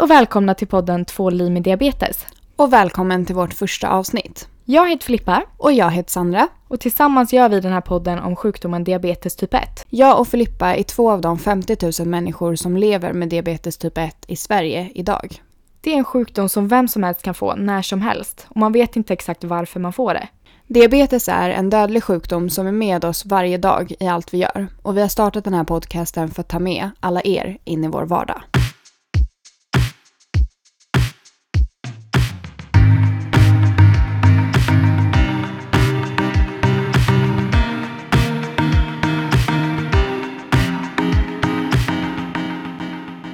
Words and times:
och 0.00 0.10
välkomna 0.10 0.54
till 0.54 0.68
podden 0.68 1.04
Två 1.04 1.30
liv 1.30 1.52
med 1.52 1.62
diabetes. 1.62 2.26
Och 2.56 2.72
välkommen 2.72 3.26
till 3.26 3.34
vårt 3.34 3.54
första 3.54 3.88
avsnitt. 3.88 4.48
Jag 4.64 4.90
heter 4.90 5.04
Filippa 5.04 5.42
Och 5.56 5.72
jag 5.72 5.90
heter 5.90 6.10
Sandra. 6.10 6.48
och 6.68 6.80
tillsammans 6.80 7.32
gör 7.32 7.48
vi 7.48 7.60
den 7.60 7.72
här 7.72 7.80
podden 7.80 8.18
om 8.18 8.36
sjukdomen 8.36 8.84
diabetes 8.84 9.36
typ 9.36 9.54
1. 9.54 9.86
Jag 9.88 10.20
och 10.20 10.28
Filippa 10.28 10.76
är 10.76 10.82
två 10.82 11.10
av 11.10 11.20
de 11.20 11.38
50 11.38 11.76
000 12.00 12.08
människor 12.08 12.54
som 12.54 12.76
lever 12.76 13.12
med 13.12 13.28
diabetes 13.28 13.78
typ 13.78 13.98
1 13.98 14.24
i 14.26 14.36
Sverige 14.36 14.90
idag. 14.94 15.42
Det 15.80 15.92
är 15.92 15.96
en 15.98 16.04
sjukdom 16.04 16.48
som 16.48 16.68
vem 16.68 16.88
som 16.88 17.02
helst 17.02 17.22
kan 17.22 17.34
få 17.34 17.54
när 17.54 17.82
som 17.82 18.02
helst 18.02 18.46
och 18.48 18.56
man 18.56 18.72
vet 18.72 18.96
inte 18.96 19.12
exakt 19.12 19.44
varför 19.44 19.80
man 19.80 19.92
får 19.92 20.14
det. 20.14 20.28
Diabetes 20.66 21.28
är 21.28 21.50
en 21.50 21.70
dödlig 21.70 22.04
sjukdom 22.04 22.50
som 22.50 22.66
är 22.66 22.72
med 22.72 23.04
oss 23.04 23.26
varje 23.26 23.58
dag 23.58 23.92
i 24.00 24.06
allt 24.06 24.34
vi 24.34 24.38
gör. 24.38 24.66
Och 24.82 24.96
vi 24.96 25.00
har 25.00 25.08
startat 25.08 25.44
den 25.44 25.54
här 25.54 25.64
podcasten 25.64 26.30
för 26.30 26.40
att 26.40 26.48
ta 26.48 26.58
med 26.58 26.90
alla 27.00 27.20
er 27.24 27.58
in 27.64 27.84
i 27.84 27.88
vår 27.88 28.04
vardag. 28.04 28.42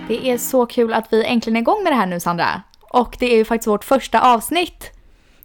Det 0.08 0.30
är 0.30 0.38
så 0.38 0.66
kul 0.66 0.92
att 0.92 1.12
vi 1.12 1.24
äntligen 1.24 1.56
är 1.56 1.60
igång 1.60 1.82
med 1.82 1.92
det 1.92 1.96
här 1.96 2.06
nu 2.06 2.20
Sandra. 2.20 2.62
Och 2.80 3.16
det 3.20 3.26
är 3.26 3.36
ju 3.36 3.44
faktiskt 3.44 3.66
vårt 3.66 3.84
första 3.84 4.20
avsnitt. 4.20 4.90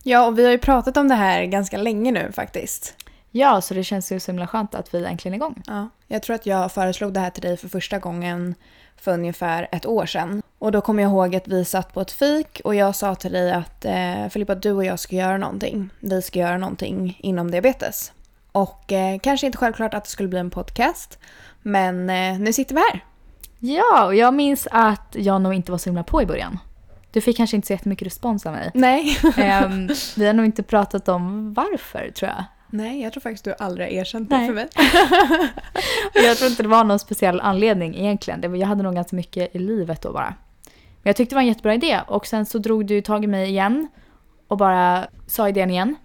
Ja, 0.04 0.26
och 0.26 0.40
vi 0.40 0.44
har 0.44 0.52
ju 0.52 0.58
pratat 0.58 0.98
om 0.98 1.08
det 1.08 1.16
här 1.16 1.46
ganska 1.46 1.78
länge 1.78 2.12
nu 2.12 2.32
faktiskt. 2.32 2.96
Ja, 3.32 3.62
så 3.62 3.74
det 3.74 3.84
känns 3.84 4.12
ju 4.12 4.20
så 4.20 4.32
himla 4.32 4.48
skönt 4.48 4.76
att 4.76 4.94
vi 4.94 5.06
äntligen 5.06 5.34
är 5.34 5.38
igång. 5.38 5.64
Ja, 5.68 5.90
jag 6.08 6.24
tror 6.24 6.36
att 6.36 6.46
jag 6.46 6.72
föreslog 6.72 7.14
det 7.14 7.20
här 7.20 7.30
till 7.30 7.42
dig 7.42 7.58
för 7.58 7.68
första 7.68 8.00
gången 8.00 8.56
för 8.98 9.14
ungefär 9.14 9.68
ett 9.72 9.86
år 9.86 10.06
sedan. 10.06 10.42
Och 10.60 10.72
då 10.72 10.82
kommer 10.82 11.04
jag 11.04 11.10
ihåg 11.10 11.36
att 11.36 11.48
vi 11.48 11.66
satt 11.66 11.94
på 11.94 12.02
ett 12.02 12.12
fik 12.12 12.62
och 12.64 12.76
jag 12.76 12.96
sa 12.96 13.16
till 13.16 13.32
dig 13.32 13.52
att 13.52 13.86
eh, 13.86 14.28
Filippa, 14.30 14.56
du 14.56 14.72
och 14.72 14.86
jag 14.86 15.00
ska 15.00 15.16
göra 15.16 15.38
någonting. 15.38 15.90
Vi 16.00 16.22
ska 16.22 16.40
göra 16.40 16.58
någonting 16.58 17.20
inom 17.22 17.52
diabetes. 17.52 18.12
Och 18.52 18.92
eh, 18.92 19.20
kanske 19.20 19.46
inte 19.46 19.58
självklart 19.58 19.94
att 19.94 20.04
det 20.04 20.10
skulle 20.10 20.30
bli 20.30 20.40
en 20.40 20.50
podcast, 20.50 21.20
men 21.62 22.10
eh, 22.10 22.40
nu 22.40 22.54
sitter 22.54 22.76
vi 22.76 22.82
här. 22.82 23.11
Ja, 23.64 24.06
och 24.06 24.16
jag 24.16 24.34
minns 24.34 24.68
att 24.72 25.16
jag 25.20 25.42
nog 25.42 25.54
inte 25.54 25.72
var 25.72 25.80
så 25.80 25.90
himla 25.90 26.04
på 26.04 26.22
i 26.22 26.26
början. 26.26 26.60
Du 27.12 27.22
fick 27.22 27.38
kanske 27.38 27.56
inte 27.56 27.68
så 27.68 27.74
jättemycket 27.74 28.06
respons 28.06 28.46
av 28.46 28.54
mig. 28.54 28.72
Nej. 28.74 29.18
Ehm, 29.38 29.88
vi 30.16 30.28
har 30.28 30.34
nog 30.34 30.46
inte 30.46 30.64
pratat 30.64 31.10
om 31.10 31.54
varför 31.54 32.12
tror 32.12 32.30
jag. 32.30 32.44
Nej, 32.70 33.02
jag 33.02 33.14
tror 33.14 33.22
faktiskt 33.22 33.44
du 33.44 33.54
aldrig 33.60 33.88
har 33.88 33.92
erkänt 33.92 34.30
Nej. 34.30 34.40
det 34.40 34.48
för 34.48 34.54
mig. 34.54 34.70
Jag 36.28 36.38
tror 36.38 36.50
inte 36.50 36.64
det 36.64 36.70
var 36.70 36.84
någon 36.84 37.00
speciell 37.00 37.40
anledning 37.40 37.96
egentligen. 37.96 38.60
Jag 38.60 38.68
hade 38.68 38.84
nog 38.84 38.96
ganska 38.96 39.16
mycket 39.16 39.56
i 39.56 39.60
livet 39.60 40.02
då 40.02 40.14
bara. 40.14 40.34
Men 41.04 41.10
jag 41.10 41.16
tyckte 41.16 41.36
det 41.36 41.38
var 41.38 41.42
en 41.42 41.48
jättebra 41.48 41.74
idé 41.74 42.00
och 42.08 42.28
sen 42.28 42.46
så 42.46 42.58
drog 42.58 42.86
du 42.86 43.02
tag 43.02 43.24
i 43.24 43.28
mig 43.28 43.50
igen 43.50 43.88
och 44.48 44.58
bara 44.58 45.08
sa 45.28 45.50
idén 45.50 45.70
igen. 45.70 45.96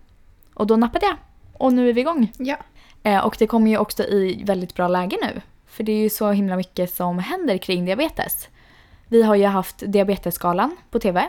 Och 0.54 0.66
då 0.66 0.76
nappade 0.76 1.06
jag. 1.06 1.16
Och 1.52 1.72
nu 1.72 1.88
är 1.88 1.92
vi 1.92 2.00
igång. 2.00 2.32
Ja. 2.38 2.56
Eh, 3.02 3.18
och 3.26 3.36
det 3.38 3.46
kommer 3.46 3.70
ju 3.70 3.78
också 3.78 4.02
i 4.02 4.42
väldigt 4.46 4.74
bra 4.74 4.88
läge 4.88 5.16
nu. 5.22 5.40
För 5.76 5.84
det 5.84 5.92
är 5.92 5.96
ju 5.96 6.10
så 6.10 6.30
himla 6.30 6.56
mycket 6.56 6.94
som 6.94 7.18
händer 7.18 7.58
kring 7.58 7.84
diabetes. 7.84 8.48
Vi 9.08 9.22
har 9.22 9.34
ju 9.34 9.46
haft 9.46 9.78
Diabetesgalan 9.78 10.76
på 10.90 10.98
TV. 10.98 11.28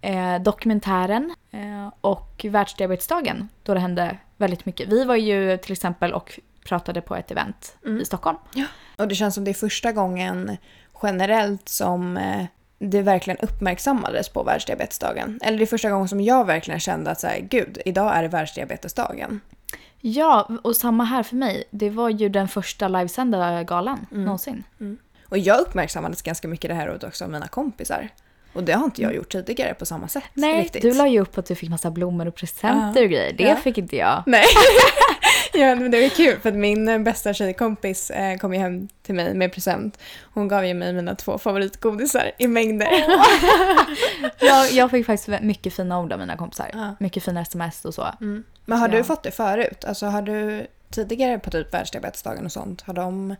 Eh, 0.00 0.38
dokumentären 0.40 1.34
eh, 1.50 1.92
och 2.00 2.46
Världsdiabetesdagen 2.48 3.48
då 3.62 3.74
det 3.74 3.80
hände 3.80 4.18
väldigt 4.36 4.66
mycket. 4.66 4.88
Vi 4.88 5.04
var 5.04 5.16
ju 5.16 5.56
till 5.56 5.72
exempel 5.72 6.12
och 6.12 6.40
pratade 6.64 7.00
på 7.00 7.16
ett 7.16 7.30
event 7.30 7.76
i 8.02 8.04
Stockholm. 8.04 8.38
Och 8.96 9.08
det 9.08 9.14
känns 9.14 9.34
som 9.34 9.44
det 9.44 9.50
är 9.50 9.54
första 9.54 9.92
gången 9.92 10.56
generellt 11.02 11.68
som 11.68 12.16
eh, 12.16 12.44
det 12.78 13.02
verkligen 13.02 13.38
uppmärksammades 13.38 14.28
på 14.28 14.42
världsdiabetesdagen. 14.42 15.40
Eller 15.42 15.58
det 15.58 15.64
är 15.64 15.66
första 15.66 15.90
gången 15.90 16.08
som 16.08 16.20
jag 16.20 16.46
verkligen 16.46 16.80
kände 16.80 17.10
att 17.10 17.20
så 17.20 17.26
här, 17.26 17.40
gud, 17.40 17.78
idag 17.84 18.16
är 18.16 18.22
det 18.22 18.28
världsdiabetesdagen. 18.28 19.40
Ja, 20.00 20.48
och 20.62 20.76
samma 20.76 21.04
här 21.04 21.22
för 21.22 21.36
mig. 21.36 21.64
Det 21.70 21.90
var 21.90 22.08
ju 22.08 22.28
den 22.28 22.48
första 22.48 22.88
livesända 22.88 23.62
galan 23.62 24.06
någonsin. 24.10 24.64
Och 25.28 25.38
jag 25.38 25.60
uppmärksammades 25.60 26.22
ganska 26.22 26.48
mycket 26.48 26.68
det 26.68 26.74
här 26.74 26.90
året 26.90 27.04
också 27.04 27.24
av 27.24 27.30
mina 27.30 27.48
kompisar. 27.48 28.08
Och 28.52 28.62
det 28.64 28.72
har 28.72 28.84
inte 28.84 29.02
jag 29.02 29.14
gjort 29.14 29.32
tidigare 29.32 29.74
på 29.74 29.86
samma 29.86 30.08
sätt. 30.08 30.24
Nej, 30.34 30.62
riktigt. 30.62 30.82
du 30.82 30.94
la 30.94 31.08
ju 31.08 31.20
upp 31.20 31.38
att 31.38 31.46
du 31.46 31.54
fick 31.54 31.70
massa 31.70 31.90
blommor 31.90 32.28
och 32.28 32.34
presenter 32.34 33.00
Ja. 33.00 33.04
och 33.04 33.10
grejer. 33.10 33.32
Det 33.38 33.44
Ja. 33.44 33.56
fick 33.56 33.78
inte 33.78 33.96
jag. 33.96 34.22
Nej. 34.26 34.44
ja, 35.60 35.74
men 35.74 35.90
det 35.90 36.00
var 36.00 36.08
kul 36.08 36.40
för 36.40 36.48
att 36.48 36.54
min 36.54 36.88
eh, 36.88 36.98
bästa 36.98 37.34
tjejkompis 37.34 38.10
eh, 38.10 38.36
kom 38.38 38.54
ju 38.54 38.60
hem 38.60 38.88
till 39.02 39.14
mig 39.14 39.34
med 39.34 39.52
present. 39.52 39.98
Hon 40.34 40.48
gav 40.48 40.66
ju 40.66 40.74
mig 40.74 40.92
mina 40.92 41.14
två 41.14 41.38
favoritgodisar 41.38 42.30
i 42.38 42.48
mängder. 42.48 42.88
jag. 44.40 44.72
Jag 44.72 44.90
fick 44.90 45.06
faktiskt 45.06 45.40
mycket 45.42 45.74
fina 45.74 46.00
ord 46.00 46.12
av 46.12 46.18
mina 46.18 46.36
kompisar. 46.36 46.70
Ja. 46.72 46.94
Mycket 47.00 47.22
fina 47.22 47.40
sms 47.40 47.84
och 47.84 47.94
så. 47.94 48.08
Mm. 48.20 48.44
Men 48.64 48.78
har 48.78 48.88
Ja. 48.88 48.96
du 48.96 49.04
fått 49.04 49.22
det 49.22 49.30
förut? 49.30 49.84
Alltså 49.84 50.06
har 50.06 50.22
du 50.22 50.66
tidigare 50.90 51.38
på 51.38 51.50
typ 51.50 51.74
världsdiabetesdagen 51.74 52.44
och 52.44 52.52
sånt, 52.52 52.80
har 52.80 52.94
de 52.94 53.34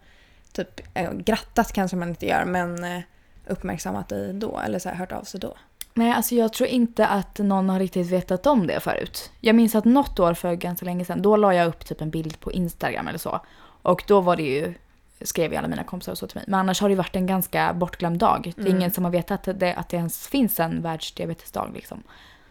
typ 0.53 0.81
eh, 0.95 1.13
grattat 1.13 1.73
kanske 1.73 1.97
man 1.97 2.09
inte 2.09 2.27
gör, 2.27 2.45
men 2.45 2.85
eh, 2.85 3.01
uppmärksammat 3.47 4.09
dig 4.09 4.33
då? 4.33 4.61
Eller 4.67 4.79
så 4.79 4.89
här, 4.89 4.97
hört 4.97 5.13
av 5.13 5.23
sig 5.23 5.41
då? 5.41 5.55
Nej, 5.95 6.13
alltså 6.13 6.35
jag 6.35 6.53
tror 6.53 6.69
inte 6.69 7.07
att 7.07 7.39
någon 7.39 7.69
har 7.69 7.79
riktigt 7.79 8.07
vetat 8.07 8.47
om 8.47 8.67
det 8.67 8.81
förut. 8.81 9.31
Jag 9.41 9.57
minns 9.57 9.75
att 9.75 9.85
något 9.85 10.19
år 10.19 10.35
för 10.35 10.55
ganska 10.55 10.87
länge 10.87 11.05
sedan, 11.05 11.23
då 11.23 11.37
la 11.37 11.55
jag 11.55 11.69
upp 11.69 11.85
typ 11.85 12.01
en 12.01 12.11
bild 12.11 12.41
på 12.41 12.53
Instagram 12.53 13.09
eller 13.09 13.19
så. 13.19 13.41
Och 13.83 14.05
då 14.07 14.21
var 14.21 14.37
det 14.37 14.43
ju, 14.43 14.75
skrev 15.21 15.53
ju 15.53 15.59
alla 15.59 15.69
mina 15.69 15.85
kompisar 15.85 16.13
och 16.13 16.19
så 16.19 16.27
till 16.27 16.37
mig. 16.37 16.45
Men 16.49 16.61
annars 16.61 16.81
har 16.81 16.89
det 16.89 16.93
ju 16.93 16.97
varit 16.97 17.17
en 17.17 17.27
ganska 17.27 17.73
bortglömd 17.73 18.19
dag. 18.19 18.53
Det 18.57 18.63
är 18.63 18.71
ingen 18.71 18.91
som 18.91 19.05
har 19.05 19.11
vetat 19.11 19.49
att 19.49 19.61
det, 19.61 19.75
att 19.75 19.89
det 19.89 19.97
ens 19.97 20.29
finns 20.29 20.61
en 20.61 20.83
världsdiabetesdag 20.83 21.71
liksom. 21.75 22.03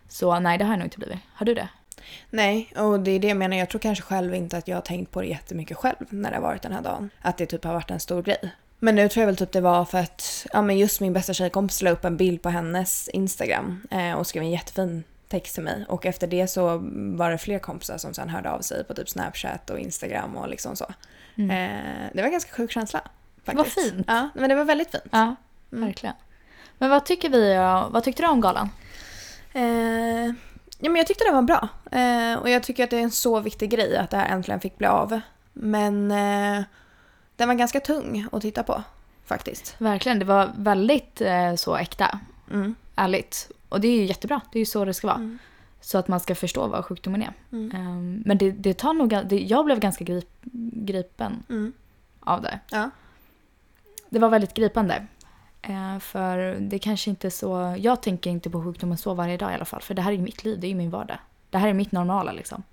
Så 0.09 0.39
nej, 0.39 0.57
det 0.57 0.63
har 0.63 0.71
jag 0.71 0.79
nog 0.79 0.85
inte 0.85 0.97
blivit. 0.97 1.19
Har 1.33 1.45
du 1.45 1.53
det? 1.53 1.67
Nej, 2.29 2.73
och 2.77 2.99
det 2.99 3.11
är 3.11 3.19
det 3.19 3.27
jag 3.27 3.37
menar. 3.37 3.57
Jag 3.57 3.69
tror 3.69 3.79
kanske 3.79 4.03
själv 4.03 4.35
inte 4.35 4.57
att 4.57 4.67
jag 4.67 4.77
har 4.77 4.81
tänkt 4.81 5.11
på 5.11 5.21
det 5.21 5.27
jättemycket 5.27 5.77
själv 5.77 5.95
när 6.09 6.29
det 6.29 6.35
har 6.35 6.43
varit 6.43 6.61
den 6.61 6.71
här 6.71 6.81
dagen. 6.81 7.09
Att 7.21 7.37
det 7.37 7.45
typ 7.45 7.63
har 7.63 7.73
varit 7.73 7.91
en 7.91 7.99
stor 7.99 8.21
grej. 8.21 8.51
Men 8.83 8.95
nu 8.95 9.09
tror 9.09 9.21
jag 9.21 9.27
väl 9.27 9.37
typ 9.37 9.51
det 9.51 9.61
var 9.61 9.85
för 9.85 9.97
att 9.97 10.47
ja, 10.53 10.61
men 10.61 10.77
just 10.77 11.01
min 11.01 11.13
bästa 11.13 11.33
tjejkompis 11.33 11.81
la 11.81 11.91
upp 11.91 12.05
en 12.05 12.17
bild 12.17 12.41
på 12.41 12.49
hennes 12.49 13.07
Instagram 13.07 13.81
eh, 13.91 14.13
och 14.13 14.27
skrev 14.27 14.43
en 14.43 14.51
jättefin 14.51 15.03
text 15.27 15.53
till 15.53 15.63
mig. 15.63 15.85
Och 15.89 16.05
efter 16.05 16.27
det 16.27 16.47
så 16.47 16.81
var 17.17 17.31
det 17.31 17.37
fler 17.37 17.59
kompisar 17.59 17.97
som 17.97 18.13
sen 18.13 18.29
hörde 18.29 18.51
av 18.51 18.59
sig 18.59 18.83
på 18.83 18.93
typ 18.93 19.09
Snapchat 19.09 19.69
och 19.69 19.79
Instagram 19.79 20.37
och 20.37 20.49
liksom 20.49 20.75
så. 20.75 20.85
Eh, 21.37 22.09
det 22.13 22.15
var 22.15 22.23
en 22.23 22.31
ganska 22.31 22.51
sjuk 22.51 22.71
känsla. 22.71 23.01
Vad 23.45 23.55
Faktiskt. 23.55 23.91
fint. 23.91 24.05
Ja, 24.07 24.29
men 24.35 24.49
det 24.49 24.55
var 24.55 24.63
väldigt 24.63 24.91
fint. 24.91 25.03
Ja, 25.11 25.35
verkligen. 25.69 26.15
Men 26.77 26.89
vad 26.89 27.05
tycker 27.05 27.29
vi, 27.29 27.53
ja, 27.53 27.89
vad 27.91 28.03
tyckte 28.03 28.23
du 28.23 28.27
om 28.27 28.41
galan? 28.41 28.69
Eh, 29.53 30.25
ja, 30.79 30.89
men 30.89 30.95
jag 30.95 31.07
tyckte 31.07 31.23
det 31.23 31.31
var 31.31 31.41
bra. 31.41 31.67
Eh, 31.91 32.39
och 32.39 32.49
jag 32.49 32.63
tycker 32.63 32.83
att 32.83 32.89
det 32.89 32.97
är 32.97 33.03
en 33.03 33.11
så 33.11 33.39
viktig 33.39 33.69
grej 33.69 33.97
att 33.97 34.09
det 34.09 34.17
här 34.17 34.29
äntligen 34.29 34.59
fick 34.59 34.77
bli 34.77 34.87
av. 34.87 35.19
Men 35.53 36.11
eh, 36.11 36.63
den 37.41 37.47
var 37.47 37.55
ganska 37.55 37.79
tung 37.79 38.27
att 38.31 38.41
titta 38.41 38.63
på 38.63 38.83
faktiskt. 39.25 39.75
Verkligen, 39.77 40.19
det 40.19 40.25
var 40.25 40.51
väldigt 40.57 41.21
eh, 41.21 41.55
så 41.55 41.75
äkta. 41.75 42.19
Mm. 42.51 42.75
Ärligt. 42.95 43.51
Och 43.69 43.81
det 43.81 43.87
är 43.87 43.97
ju 43.97 44.05
jättebra, 44.05 44.41
det 44.51 44.57
är 44.57 44.59
ju 44.59 44.65
så 44.65 44.85
det 44.85 44.93
ska 44.93 45.07
vara. 45.07 45.17
Mm. 45.17 45.39
Så 45.81 45.97
att 45.97 46.07
man 46.07 46.19
ska 46.19 46.35
förstå 46.35 46.67
vad 46.67 46.85
sjukdomen 46.85 47.21
är. 47.21 47.33
Mm. 47.51 47.71
Ehm, 47.75 48.23
men 48.25 48.37
det, 48.37 48.51
det 48.51 48.73
tar 48.73 48.93
nog, 48.93 49.09
det, 49.09 49.39
jag 49.39 49.65
blev 49.65 49.79
ganska 49.79 50.03
grip, 50.03 50.29
gripen 50.73 51.43
Mm. 51.49 51.73
av 52.19 52.41
det. 52.41 52.59
Ja. 52.71 52.89
Det 54.09 54.19
var 54.19 54.29
väldigt 54.29 54.53
gripande. 54.53 55.05
Eh, 55.61 55.99
för 55.99 56.37
det 56.59 56.79
kanske 56.79 57.09
inte 57.09 57.31
så, 57.31 57.75
jag 57.79 58.01
tänker 58.01 58.29
inte 58.29 58.49
på 58.49 58.63
sjukdomen 58.63 58.97
så 58.97 59.13
varje 59.13 59.37
dag 59.37 59.51
i 59.51 59.55
alla 59.55 59.65
fall. 59.65 59.81
För 59.81 59.93
det 59.93 60.01
här 60.01 60.11
är 60.11 60.17
mitt 60.17 60.43
liv, 60.43 60.59
det 60.59 60.67
är 60.67 60.69
ju 60.69 60.75
min 60.75 60.89
vardag. 60.89 61.17
Det 61.49 61.57
här 61.57 61.67
är 61.67 61.73
mitt 61.73 61.91
normala 61.91 62.31
liksom. 62.31 62.63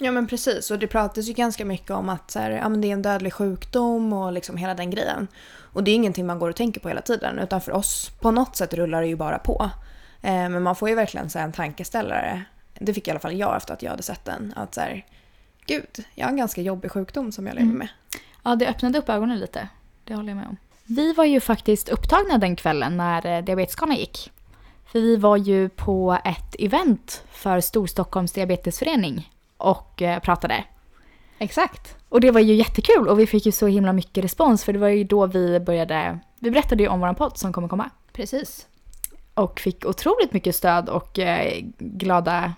Ja 0.00 0.12
men 0.12 0.26
precis 0.26 0.70
och 0.70 0.78
det 0.78 0.86
pratas 0.86 1.24
ju 1.28 1.32
ganska 1.32 1.64
mycket 1.64 1.90
om 1.90 2.08
att 2.08 2.30
så 2.30 2.38
här, 2.38 2.50
ja, 2.50 2.68
men 2.68 2.80
det 2.80 2.88
är 2.88 2.92
en 2.92 3.02
dödlig 3.02 3.32
sjukdom 3.32 4.12
och 4.12 4.32
liksom 4.32 4.56
hela 4.56 4.74
den 4.74 4.90
grejen. 4.90 5.28
Och 5.72 5.84
det 5.84 5.90
är 5.90 5.94
ingenting 5.94 6.26
man 6.26 6.38
går 6.38 6.48
och 6.50 6.56
tänker 6.56 6.80
på 6.80 6.88
hela 6.88 7.00
tiden 7.02 7.38
utan 7.38 7.60
för 7.60 7.72
oss 7.72 8.10
på 8.20 8.30
något 8.30 8.56
sätt 8.56 8.74
rullar 8.74 9.00
det 9.00 9.08
ju 9.08 9.16
bara 9.16 9.38
på. 9.38 9.70
Eh, 10.22 10.32
men 10.32 10.62
man 10.62 10.76
får 10.76 10.88
ju 10.88 10.94
verkligen 10.94 11.30
så 11.30 11.38
här, 11.38 11.46
en 11.46 11.52
tankeställare. 11.52 12.42
Det 12.74 12.94
fick 12.94 13.08
i 13.08 13.10
alla 13.10 13.20
fall 13.20 13.36
jag 13.36 13.56
efter 13.56 13.74
att 13.74 13.82
jag 13.82 13.90
hade 13.90 14.02
sett 14.02 14.24
den. 14.24 14.52
Att 14.56 14.74
så 14.74 14.80
här, 14.80 15.04
gud, 15.66 16.04
jag 16.14 16.24
har 16.26 16.30
en 16.30 16.36
ganska 16.36 16.60
jobbig 16.60 16.90
sjukdom 16.90 17.32
som 17.32 17.46
jag 17.46 17.54
lever 17.54 17.66
Mm. 17.66 17.78
med. 17.78 17.88
Ja, 18.44 18.56
det 18.56 18.68
öppnade 18.68 18.98
upp 18.98 19.08
ögonen 19.08 19.38
lite. 19.38 19.68
Det 20.04 20.14
håller 20.14 20.28
jag 20.28 20.36
med 20.36 20.46
om. 20.48 20.56
Vi 20.84 21.12
var 21.12 21.24
ju 21.24 21.40
faktiskt 21.40 21.88
upptagna 21.88 22.38
den 22.38 22.56
kvällen 22.56 22.96
när 22.96 23.26
eh, 23.26 23.44
Diabetesgalan 23.44 23.96
gick. 23.96 24.32
För 24.92 25.00
vi 25.00 25.16
var 25.16 25.36
ju 25.36 25.68
på 25.68 26.18
ett 26.24 26.54
event 26.58 27.24
för 27.32 27.60
Storstockholms 27.60 28.32
diabetesförening 28.32 29.30
och 29.60 30.02
eh, 30.02 30.20
pratade. 30.20 30.64
Exakt. 31.38 31.96
Och 32.08 32.20
det 32.20 32.30
var 32.30 32.40
ju 32.40 32.54
jättekul 32.54 33.08
och 33.08 33.18
vi 33.18 33.26
fick 33.26 33.46
ju 33.46 33.52
så 33.52 33.66
himla 33.66 33.92
mycket 33.92 34.24
respons 34.24 34.64
för 34.64 34.72
det 34.72 34.78
var 34.78 34.88
ju 34.88 35.04
då 35.04 35.26
vi 35.26 35.60
började, 35.60 36.18
vi 36.38 36.50
berättade 36.50 36.82
ju 36.82 36.88
om 36.88 37.00
våran 37.00 37.14
podd 37.14 37.38
som 37.38 37.52
kommer 37.52 37.68
komma. 37.68 37.90
Precis. 38.12 38.66
Och 39.34 39.60
fick 39.60 39.86
otroligt 39.86 40.32
mycket 40.32 40.56
stöd 40.56 40.88
och 40.88 41.18
eh, 41.18 41.64
glada 41.78 42.52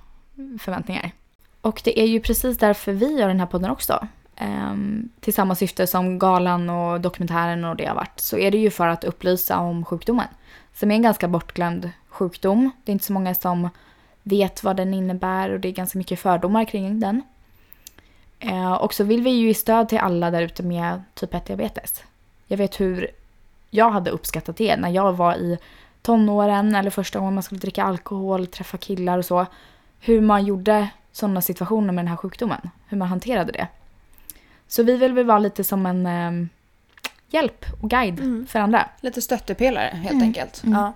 förväntningar. 0.60 1.12
Och 1.60 1.80
det 1.84 2.00
är 2.00 2.06
ju 2.06 2.20
precis 2.20 2.58
därför 2.58 2.92
vi 2.92 3.18
gör 3.18 3.28
den 3.28 3.40
här 3.40 3.46
podden 3.46 3.70
också. 3.70 4.06
ehm, 4.36 5.08
till 5.20 5.34
samma 5.34 5.54
syfte 5.54 5.86
som 5.86 6.18
galan 6.18 6.70
och 6.70 7.00
dokumentären 7.00 7.64
och 7.64 7.76
det 7.76 7.86
har 7.86 7.94
varit 7.94 8.20
så 8.20 8.38
är 8.38 8.50
det 8.50 8.58
ju 8.58 8.70
för 8.70 8.86
att 8.86 9.04
upplysa 9.04 9.58
om 9.58 9.84
sjukdomen. 9.84 10.26
Som 10.74 10.90
är 10.90 10.94
en 10.94 11.02
ganska 11.02 11.28
bortglömd 11.28 11.90
sjukdom. 12.08 12.70
Det 12.84 12.90
är 12.90 12.92
inte 12.92 13.04
så 13.04 13.12
många 13.12 13.34
som 13.34 13.68
vet 14.22 14.64
vad 14.64 14.76
den 14.76 14.94
innebär 14.94 15.50
och 15.50 15.60
det 15.60 15.68
är 15.68 15.72
ganska 15.72 15.98
mycket 15.98 16.20
fördomar 16.20 16.64
kring 16.64 17.00
den. 17.00 17.22
Eh, 18.38 18.72
och 18.72 18.94
så 18.94 19.04
vill 19.04 19.22
vi 19.22 19.30
ju 19.30 19.46
ge 19.46 19.54
stöd 19.54 19.88
till 19.88 19.98
alla 19.98 20.30
där 20.30 20.42
ute 20.42 20.62
med 20.62 21.02
typ 21.14 21.32
1-diabetes. 21.34 22.02
Jag 22.46 22.56
vet 22.58 22.80
hur 22.80 23.06
jag 23.70 23.90
hade 23.90 24.10
uppskattat 24.10 24.56
det 24.56 24.76
när 24.76 24.88
jag 24.90 25.12
var 25.12 25.34
i 25.34 25.58
tonåren 26.02 26.74
eller 26.74 26.90
första 26.90 27.18
gången 27.18 27.34
man 27.34 27.42
skulle 27.42 27.60
dricka 27.60 27.84
alkohol, 27.84 28.46
träffa 28.46 28.78
killar 28.78 29.18
och 29.18 29.24
så. 29.24 29.46
Hur 30.00 30.20
man 30.20 30.44
gjorde 30.44 30.88
sådana 31.12 31.42
situationer 31.42 31.92
med 31.92 32.04
den 32.04 32.08
här 32.08 32.16
sjukdomen. 32.16 32.70
Hur 32.88 32.96
man 32.98 33.08
hanterade 33.08 33.52
det. 33.52 33.66
Så 34.68 34.82
vi 34.82 34.96
vill 34.96 35.12
väl 35.12 35.26
vara 35.26 35.38
lite 35.38 35.64
som 35.64 35.86
en 35.86 36.06
eh, 36.06 36.46
hjälp 37.30 37.64
och 37.82 37.90
guide 37.90 38.20
Mm. 38.20 38.46
för 38.46 38.58
andra. 38.58 38.88
Lite 39.00 39.22
stöttepelare 39.22 39.90
helt 39.94 40.12
Mm. 40.12 40.22
enkelt. 40.22 40.62
Mm. 40.64 40.78
Ja. 40.78 40.92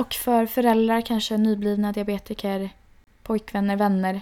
Och 0.00 0.14
för 0.14 0.46
föräldrar, 0.46 1.00
kanske 1.00 1.36
nyblivna 1.36 1.92
diabetiker, 1.92 2.70
pojkvänner, 3.22 3.76
vänner. 3.76 4.20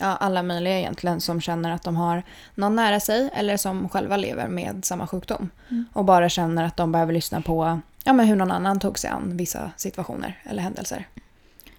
ja, 0.00 0.06
alla 0.06 0.42
möjliga 0.42 0.78
egentligen 0.78 1.20
som 1.20 1.40
känner 1.40 1.70
att 1.70 1.82
de 1.82 1.96
har 1.96 2.22
någon 2.54 2.76
nära 2.76 3.00
sig 3.00 3.30
eller 3.34 3.56
som 3.56 3.88
själva 3.88 4.16
lever 4.16 4.48
med 4.48 4.84
samma 4.84 5.06
sjukdom. 5.06 5.50
Mm. 5.70 5.84
Och 5.92 6.04
bara 6.04 6.28
känner 6.28 6.64
att 6.64 6.76
de 6.76 6.92
behöver 6.92 7.12
lyssna 7.12 7.40
på 7.40 7.80
ja, 8.04 8.12
men 8.12 8.26
hur 8.26 8.36
någon 8.36 8.50
annan 8.50 8.80
tog 8.80 8.98
sig 8.98 9.10
an 9.10 9.36
vissa 9.36 9.70
situationer 9.76 10.38
eller 10.44 10.62
händelser. 10.62 11.08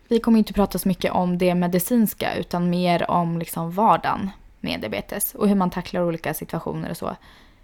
Vi 0.08 0.20
kommer 0.20 0.38
inte 0.38 0.54
prata 0.54 0.80
så 0.80 0.88
mycket 0.88 1.12
om 1.12 1.38
det 1.38 1.56
medicinska 1.56 2.36
utan 2.36 2.70
mer 2.70 3.12
om 3.12 3.40
liksom 3.40 3.72
vardagen 3.72 4.30
med 4.60 4.82
diabetes 4.82 5.36
och 5.36 5.48
hur 5.48 5.56
man 5.56 5.70
tacklar 5.70 6.02
olika 6.02 6.34
situationer 6.34 6.90
och 6.90 6.98
så 6.98 7.16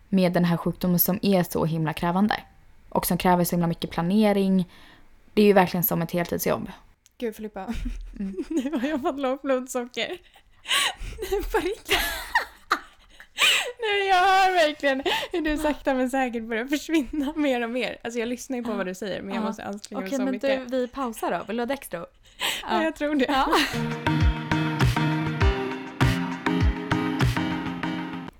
med 0.09 0.33
den 0.33 0.45
här 0.45 0.57
sjukdomen 0.57 0.99
som 0.99 1.19
är 1.21 1.43
så 1.43 1.65
himla 1.65 1.93
krävande. 1.93 2.35
Och 2.89 3.05
som 3.05 3.17
kräver 3.17 3.43
så 3.43 3.51
himla 3.55 3.67
mycket 3.67 3.89
planering. 3.89 4.65
Det 5.33 5.41
är 5.41 5.45
ju 5.45 5.53
verkligen 5.53 5.83
som 5.83 6.01
ett 6.01 6.11
heltidsjobb. 6.11 6.71
Gud 7.17 7.35
Filippa, 7.35 7.73
Mm. 8.19 8.35
nu 8.49 8.71
har 8.81 8.87
jag 8.89 9.01
fått 9.01 9.19
lågt 9.19 9.41
blodsocker. 9.41 10.17
Nu 13.81 14.07
jag 14.07 14.15
hör 14.15 14.51
verkligen 14.53 15.03
hur 15.31 15.41
du 15.41 15.57
sakta 15.57 15.93
men 15.93 16.09
säkert 16.09 16.43
börjar 16.43 16.65
försvinna 16.65 17.33
mer 17.35 17.61
och 17.61 17.69
mer. 17.69 17.97
Alltså 18.03 18.19
jag 18.19 18.29
lyssnar 18.29 18.57
ju 18.57 18.63
på 18.63 18.73
vad 18.73 18.85
du 18.85 18.95
säger 18.95 19.21
men 19.21 19.33
jag 19.35 19.43
Ja. 19.43 19.47
måste 19.47 19.63
anstränga 19.63 19.99
mig 19.99 20.07
Okej, 20.07 20.17
så 20.17 20.23
men 20.23 20.31
mycket. 20.33 20.69
du, 20.71 20.77
vi 20.77 20.87
pausar 20.87 21.31
då. 21.31 21.39
Vill 21.47 21.57
du 21.57 21.61
ha 21.61 21.65
Dextro? 21.67 22.05
Ja, 22.69 22.83
jag 22.83 22.95
tror 22.95 23.15
det. 23.15 23.25
Ja. 23.27 23.47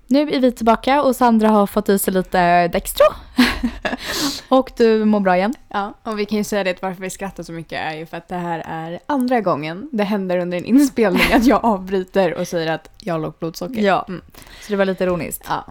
Nu 0.06 0.20
är 0.30 0.40
vi 0.40 0.52
tillbaka 0.52 1.02
och 1.02 1.16
Sandra 1.16 1.48
har 1.48 1.66
fått 1.66 1.88
i 1.88 1.98
sig 1.98 2.14
lite 2.14 2.68
Dextro. 2.68 3.06
och 4.48 4.72
du 4.76 5.04
mår 5.04 5.20
bra 5.20 5.36
igen. 5.36 5.54
Ja, 5.68 5.94
och 6.02 6.18
vi 6.18 6.24
kan 6.24 6.38
ju 6.38 6.44
säga 6.44 6.64
det 6.64 6.70
att 6.70 6.82
varför 6.82 7.02
vi 7.02 7.10
skrattar 7.10 7.42
så 7.42 7.52
mycket 7.52 7.80
är 7.80 7.94
ju 7.94 8.06
för 8.06 8.16
att 8.16 8.28
det 8.28 8.36
här 8.36 8.62
är 8.66 8.98
andra 9.06 9.40
gången 9.40 9.88
det 9.92 10.04
händer 10.04 10.38
under 10.38 10.58
en 10.58 10.64
inspelning 10.64 11.32
att 11.32 11.46
jag 11.46 11.64
avbryter 11.64 12.34
och 12.34 12.48
säger 12.48 12.72
att 12.72 12.90
jag 12.98 13.14
har 13.14 13.18
lågt 13.20 13.38
blodsocker. 13.38 13.80
Ja. 13.80 14.04
Mm. 14.08 14.20
Så 14.60 14.72
det 14.72 14.76
var 14.76 14.84
lite 14.84 15.04
ironiskt. 15.04 15.46
ja. 15.48 15.64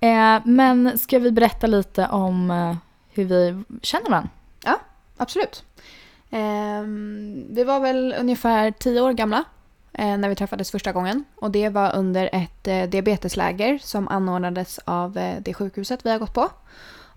Eh, 0.00 0.40
men 0.44 0.98
ska 0.98 1.18
vi 1.18 1.30
berätta 1.30 1.66
lite 1.66 2.06
om 2.06 2.50
eh, 2.50 2.76
hur 3.12 3.24
vi 3.24 3.62
känner 3.82 4.10
varandra? 4.10 4.30
Absolut. 5.22 5.64
Ehm, 6.30 7.44
vi 7.50 7.64
var 7.64 7.80
väl 7.80 8.14
ungefär 8.18 8.70
tio 8.70 9.00
år 9.00 9.12
gamla 9.12 9.38
eh, 9.38 9.44
när 9.98 10.28
vi 10.28 10.34
träffades 10.34 10.70
första 10.70 10.92
gången. 10.92 11.24
Och 11.36 11.50
det 11.50 11.68
var 11.68 11.96
under 11.96 12.30
ett 12.32 12.68
eh, 12.68 12.82
diabetesläger 12.82 13.78
som 13.82 14.08
anordnades 14.08 14.80
av 14.84 15.18
eh, 15.18 15.36
det 15.40 15.54
sjukhuset 15.54 16.06
vi 16.06 16.10
har 16.10 16.18
gått 16.18 16.34
på. 16.34 16.48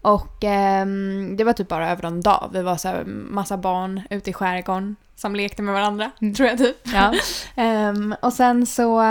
Och 0.02 0.44
ehm, 0.44 1.38
det 1.38 1.44
var 1.44 1.54
typ 1.54 1.68
bara 1.68 1.92
över 1.92 2.06
en 2.06 2.22
dag. 2.22 2.50
Vi 2.54 2.62
var 2.62 2.78
så 2.78 2.88
här 2.88 3.04
massa 3.06 3.58
barn 3.58 4.02
ute 4.10 4.30
i 4.30 4.34
skärgården 4.34 4.96
som 5.16 5.36
lekte 5.36 5.62
med 5.62 5.74
varandra, 5.74 6.12
Mm. 6.22 6.34
tror 6.34 6.50
jag 6.50 6.58
typ. 6.58 6.78
Ja. 6.94 7.14
Ehm, 7.56 8.16
och 8.22 8.34
sen 8.34 8.66
så 8.66 9.02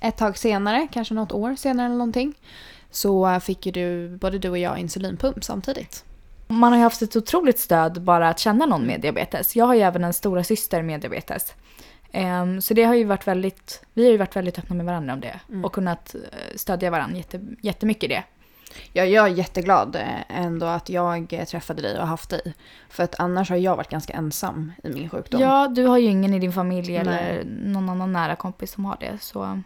ett 0.00 0.16
tag 0.16 0.38
senare, 0.38 0.88
kanske 0.92 1.14
något 1.14 1.32
år 1.32 1.54
senare 1.56 1.86
eller 1.86 1.96
någonting, 1.96 2.34
så 2.90 3.40
fick 3.40 3.66
ju 3.66 3.72
du, 3.72 4.16
både 4.18 4.38
du 4.38 4.50
och 4.50 4.58
jag 4.58 4.78
insulinpump 4.78 5.44
samtidigt. 5.44 6.04
Man 6.48 6.72
har 6.72 6.78
ju 6.78 6.82
haft 6.84 7.02
ett 7.02 7.16
otroligt 7.16 7.58
stöd 7.58 8.02
bara 8.02 8.28
att 8.28 8.38
känna 8.38 8.66
någon 8.66 8.86
med 8.86 9.00
diabetes. 9.00 9.56
Jag 9.56 9.66
har 9.66 9.74
ju 9.74 9.80
även 9.80 10.04
en 10.04 10.12
stora 10.12 10.44
syster 10.44 10.82
med 10.82 11.00
diabetes. 11.00 11.54
Ehm, 12.12 12.60
så 12.60 12.74
det 12.74 12.84
har 12.84 12.94
ju 12.94 13.04
varit 13.04 13.26
väldigt, 13.26 13.84
vi 13.94 14.04
har 14.04 14.12
ju 14.12 14.16
varit 14.18 14.36
väldigt 14.36 14.58
öppna 14.58 14.76
med 14.76 14.86
varandra 14.86 15.12
om 15.14 15.20
det. 15.20 15.40
Mm. 15.48 15.64
Och 15.64 15.72
kunnat 15.72 16.14
eh, 16.14 16.56
stödja 16.56 16.90
varandra 16.90 17.16
jätte, 17.16 17.40
jättemycket 17.60 18.04
i 18.04 18.08
det. 18.08 18.24
Ja, 18.92 19.04
jag 19.04 19.26
är 19.26 19.30
jätteglad 19.30 19.96
eh, 19.96 20.38
ändå 20.40 20.66
att 20.66 20.88
jag 20.88 21.32
eh, 21.32 21.44
träffade 21.44 21.82
dig 21.82 22.00
och 22.00 22.06
haft 22.06 22.30
dig. 22.30 22.54
För 22.88 23.04
att 23.04 23.20
annars 23.20 23.50
har 23.50 23.56
jag 23.56 23.76
varit 23.76 23.90
ganska 23.90 24.12
ensam 24.12 24.72
i 24.84 24.88
min 24.88 25.08
sjukdom. 25.10 25.40
Ja, 25.40 25.68
du 25.68 25.86
har 25.86 25.98
ju 25.98 26.06
ingen 26.08 26.34
i 26.34 26.38
din 26.38 26.52
familj 26.52 26.92
Nej. 26.92 27.00
eller 27.00 27.44
någon 27.44 27.88
annan 27.88 28.12
nära 28.12 28.36
kompis 28.36 28.72
som 28.72 28.84
har 28.84 28.96
det. 29.00 29.18
Så 29.20 29.62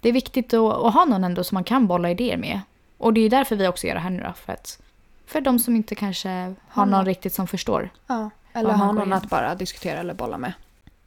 det 0.00 0.08
är 0.08 0.12
viktigt 0.12 0.54
att, 0.54 0.72
att 0.84 0.94
ha 0.94 1.04
någon 1.04 1.24
ändå 1.24 1.44
som 1.44 1.56
man 1.56 1.64
kan 1.64 1.86
bolla 1.86 2.10
idéer 2.10 2.36
med. 2.36 2.60
Och 2.98 3.12
det 3.12 3.20
är 3.20 3.30
därför 3.30 3.56
vi 3.56 3.68
också 3.68 3.86
gör 3.86 3.94
det 3.94 4.00
här 4.00 4.10
nu 4.10 4.22
då. 4.22 4.32
För, 4.32 4.52
att, 4.52 4.80
för 5.26 5.40
de 5.40 5.58
som 5.58 5.76
inte 5.76 5.94
kanske 5.94 6.28
har 6.28 6.54
Har 6.68 6.86
någon 6.86 6.90
någon. 6.90 7.04
riktigt 7.04 7.34
som 7.34 7.46
förstår. 7.46 7.90
Ja, 8.06 8.30
eller 8.52 8.70
Ja, 8.70 8.76
man 8.76 8.86
ha 8.86 8.92
går 8.92 8.98
någon 9.00 9.12
att 9.12 9.30
bara 9.30 9.54
diskutera 9.54 10.00
eller 10.00 10.14
bolla 10.14 10.38
med. 10.38 10.52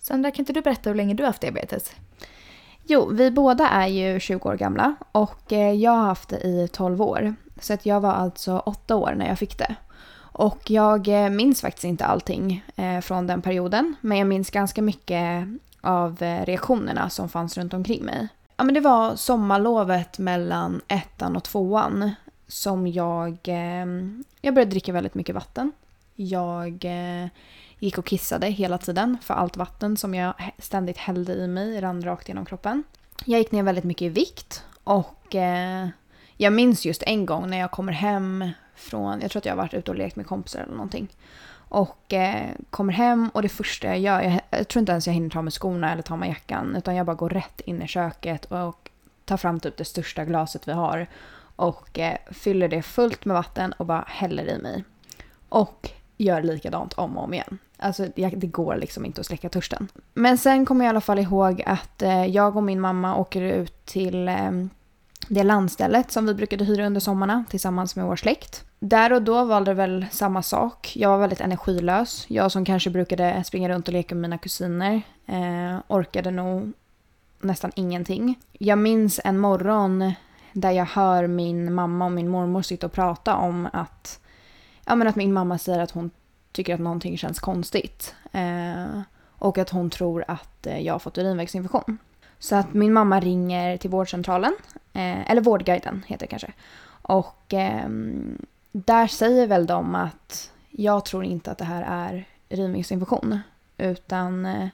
Sandra, 0.08 0.32
kan 0.32 0.42
inte 0.42 0.54
du 0.54 0.62
berätta 0.62 0.90
hur 0.90 0.96
länge 0.96 1.14
du 1.14 1.24
har 1.24 1.28
haft 1.28 1.42
diabetes? 1.42 1.92
Jo, 2.84 3.10
vi 3.12 3.32
båda 3.32 3.70
är 3.70 3.88
ju 3.88 4.20
20 4.20 4.50
år 4.50 4.56
gamla 4.56 4.96
och 5.12 5.54
eh, 5.54 5.72
jag 5.74 5.92
har 5.92 6.06
haft 6.06 6.30
det 6.30 6.48
i 6.48 6.68
12 6.72 7.02
år. 7.02 7.36
Så 7.62 7.74
att 7.74 7.86
jag 7.86 8.00
var 8.00 8.12
alltså 8.12 8.60
8 8.60 8.96
år 8.96 9.14
när 9.18 9.28
jag 9.28 9.40
fick 9.40 9.58
det. 9.58 9.76
Och 10.18 10.72
jag 10.72 11.08
eh, 11.08 11.30
minns 11.30 11.62
faktiskt 11.62 11.84
inte 11.84 12.06
allting 12.06 12.64
eh, 12.76 13.00
från 13.02 13.28
den 13.28 13.42
perioden. 13.42 13.96
Men 14.02 14.18
jag 14.18 14.28
minns 14.28 14.50
ganska 14.50 14.82
mycket 14.82 15.48
av 15.82 16.18
reaktionerna 16.20 17.10
som 17.10 17.30
fanns 17.30 17.58
runt 17.58 17.74
omkring 17.74 18.04
mig. 18.04 18.28
Ja, 18.58 18.64
men 18.64 18.74
det 18.74 18.82
var 18.82 19.16
sommarlovet 19.16 20.20
mellan 20.20 20.82
ettan 20.88 21.36
och 21.36 21.44
tvåan 21.44 22.12
som 22.48 22.88
jag... 22.88 23.38
Jag 24.42 24.54
började 24.54 24.72
dricka 24.72 24.94
väldigt 24.94 25.16
mycket 25.16 25.36
vatten. 25.36 25.72
Jag 26.16 26.86
eh, 26.86 27.30
gick 27.80 27.98
och 27.98 28.06
kissade 28.06 28.48
hela 28.48 28.78
tiden 28.78 29.18
för 29.22 29.34
allt 29.34 29.58
vatten 29.58 29.98
som 29.98 30.16
jag 30.16 30.34
ständigt 30.58 30.98
hällde 30.98 31.34
i 31.34 31.48
mig 31.48 31.82
rann 31.82 32.04
rakt 32.04 32.28
genom 32.28 32.46
kroppen. 32.46 32.84
Jag 33.26 33.40
gick 33.40 33.52
ner 33.52 33.64
väldigt 33.64 33.84
mycket 33.84 34.02
i 34.02 34.10
vikt 34.10 34.64
och 34.84 35.36
eh, 35.36 35.88
jag 36.38 36.54
minns 36.54 36.86
just 36.86 37.04
en 37.04 37.26
gång 37.26 37.50
när 37.50 37.58
jag 37.58 37.72
kommer 37.72 37.94
hem 37.94 38.50
från, 38.76 39.22
jag 39.22 39.32
tror 39.32 39.40
att 39.40 39.46
jag 39.46 39.52
har 39.54 39.58
varit 39.58 39.74
ute 39.74 39.92
och 39.92 39.98
lekt 39.98 40.16
med 40.16 40.28
kompisar 40.28 40.60
eller 40.60 40.74
någonting. 40.74 41.08
Och 41.70 42.14
eh, 42.14 42.50
kommer 42.70 42.94
hem 42.94 43.30
och 43.34 43.42
det 43.42 43.50
första 43.50 43.88
jag 43.88 44.00
gör, 44.00 44.22
jag, 44.22 44.42
jag 44.50 44.68
tror 44.68 44.80
inte 44.80 44.92
ens 44.92 45.08
jag 45.08 45.14
hinner 45.14 45.30
ta 45.30 45.42
med 45.42 45.54
skorna 45.54 45.92
eller 45.92 46.02
ta 46.02 46.16
med 46.16 46.30
jackan 46.30 46.76
utan 46.76 46.96
jag 46.96 47.06
bara 47.06 47.16
går 47.16 47.30
rätt 47.30 47.62
in 47.62 47.82
i 47.82 47.88
köket 47.88 48.46
och 48.46 48.90
tar 49.26 49.38
fram 49.38 49.60
typ 49.60 49.78
det 49.78 49.86
största 49.86 50.26
glaset 50.26 50.68
vi 50.68 50.72
har 50.72 51.08
och 51.56 52.00
eh, 52.00 52.18
fyller 52.32 52.68
det 52.68 52.82
fullt 52.82 53.26
med 53.26 53.34
vatten 53.34 53.74
och 53.74 53.86
bara 53.86 54.06
häller 54.08 54.50
i 54.50 54.58
mig. 54.58 54.84
Och 55.50 55.90
gör 56.18 56.42
likadant 56.42 56.94
om 56.94 57.18
och 57.18 57.24
om 57.24 57.34
igen. 57.34 57.58
Alltså 57.78 58.08
det 58.16 58.48
går 58.48 58.76
liksom 58.76 59.06
inte 59.06 59.22
att 59.22 59.28
släcka 59.28 59.50
törsten. 59.50 59.88
Men 60.14 60.38
sen 60.38 60.66
kommer 60.66 60.86
jag 60.86 60.90
i 60.90 60.94
alla 60.94 61.02
fall 61.02 61.20
ihåg 61.20 61.64
att 61.66 62.02
eh, 62.02 62.26
jag 62.26 62.56
och 62.56 62.64
min 62.64 62.82
mamma 62.82 63.16
åker 63.16 63.42
ut 63.42 63.86
till 63.86 64.28
eh, 64.28 64.52
det 65.30 65.44
landstället 65.44 66.12
som 66.12 66.26
vi 66.26 66.34
brukade 66.34 66.66
hyra 66.66 66.86
under 66.86 67.02
sommarna 67.02 67.46
tillsammans 67.50 67.96
med 67.96 68.06
vår 68.06 68.16
släkt. 68.16 68.66
Där 68.80 69.14
och 69.14 69.22
då 69.22 69.46
var 69.46 69.62
det 69.62 69.74
väl 69.74 70.06
samma 70.12 70.44
sak. 70.44 70.92
Jag 70.96 71.10
var 71.10 71.18
väldigt 71.18 71.42
energilös. 71.42 72.26
Jag 72.28 72.52
som 72.52 72.66
kanske 72.66 72.90
brukade 72.90 73.44
springa 73.44 73.70
runt 73.70 73.88
och 73.88 73.94
leka 73.94 74.16
med 74.16 74.22
mina 74.22 74.38
kusiner 74.38 75.02
eh, 75.26 75.78
orkade 75.88 76.32
nog 76.32 76.74
nästan 77.40 77.72
ingenting. 77.76 78.40
Jag 78.52 78.78
minns 78.78 79.20
en 79.24 79.40
morgon 79.40 80.14
där 80.54 80.72
jag 80.72 80.86
hör 80.86 81.28
min 81.28 81.74
mamma 81.74 82.06
och 82.06 82.12
min 82.12 82.30
mormor 82.30 82.62
sitta 82.62 82.86
och 82.86 82.92
prata 82.92 83.36
om 83.36 83.68
att, 83.74 84.20
ja, 84.86 84.96
men 84.96 85.08
att 85.08 85.16
min 85.16 85.34
mamma 85.34 85.58
säger 85.58 85.80
att 85.80 85.92
hon 85.92 86.12
tycker 86.52 86.74
att 86.74 86.80
någonting 86.80 87.18
känns 87.18 87.40
konstigt. 87.40 88.16
Eh, 88.32 89.02
och 89.38 89.58
att 89.58 89.70
hon 89.70 89.90
tror 89.90 90.26
att 90.28 90.68
eh, 90.68 90.80
jag 90.80 90.94
har 90.94 91.00
fått 91.00 91.18
urinvägsinfektion. 91.18 91.98
Så 92.40 92.56
att 92.56 92.74
min 92.74 92.94
mamma 92.94 93.20
ringer 93.20 93.78
till 93.78 93.90
vårdcentralen, 93.90 94.56
eh, 94.94 95.32
eller 95.32 95.42
Vårdguiden 95.42 96.04
heter 96.08 96.26
det 96.26 96.30
kanske. 96.30 96.54
Och 97.02 97.54
eh, 97.54 97.90
där 98.72 99.08
säger 99.08 99.48
väl 99.48 99.66
de 99.66 99.96
att 99.96 100.52
jag 100.70 101.06
tror 101.06 101.24
inte 101.24 101.52
att 101.52 101.58
det 101.58 101.66
här 101.66 101.86
är 101.88 102.28
urinvägsinfektion. 102.50 103.40
Utan 103.78 104.46
eh, 104.46 104.68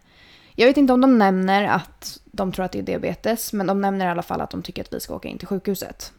jag 0.56 0.68
vet 0.68 0.78
inte 0.78 0.94
om 0.94 1.02
de 1.02 1.18
nämner 1.18 1.64
att 1.64 2.20
de 2.26 2.52
tror 2.52 2.66
att 2.66 2.72
det 2.72 2.80
är 2.80 2.84
diabetes, 2.84 3.54
men 3.54 3.68
de 3.68 3.82
nämner 3.82 4.06
i 4.06 4.10
alla 4.10 4.22
fall 4.22 4.42
att 4.42 4.50
de 4.50 4.64
tycker 4.64 4.82
att 4.82 4.94
vi 4.94 5.00
ska 5.00 5.16
åka 5.16 5.30
in 5.30 5.38
till 5.38 5.48
sjukhuset. 5.48 6.14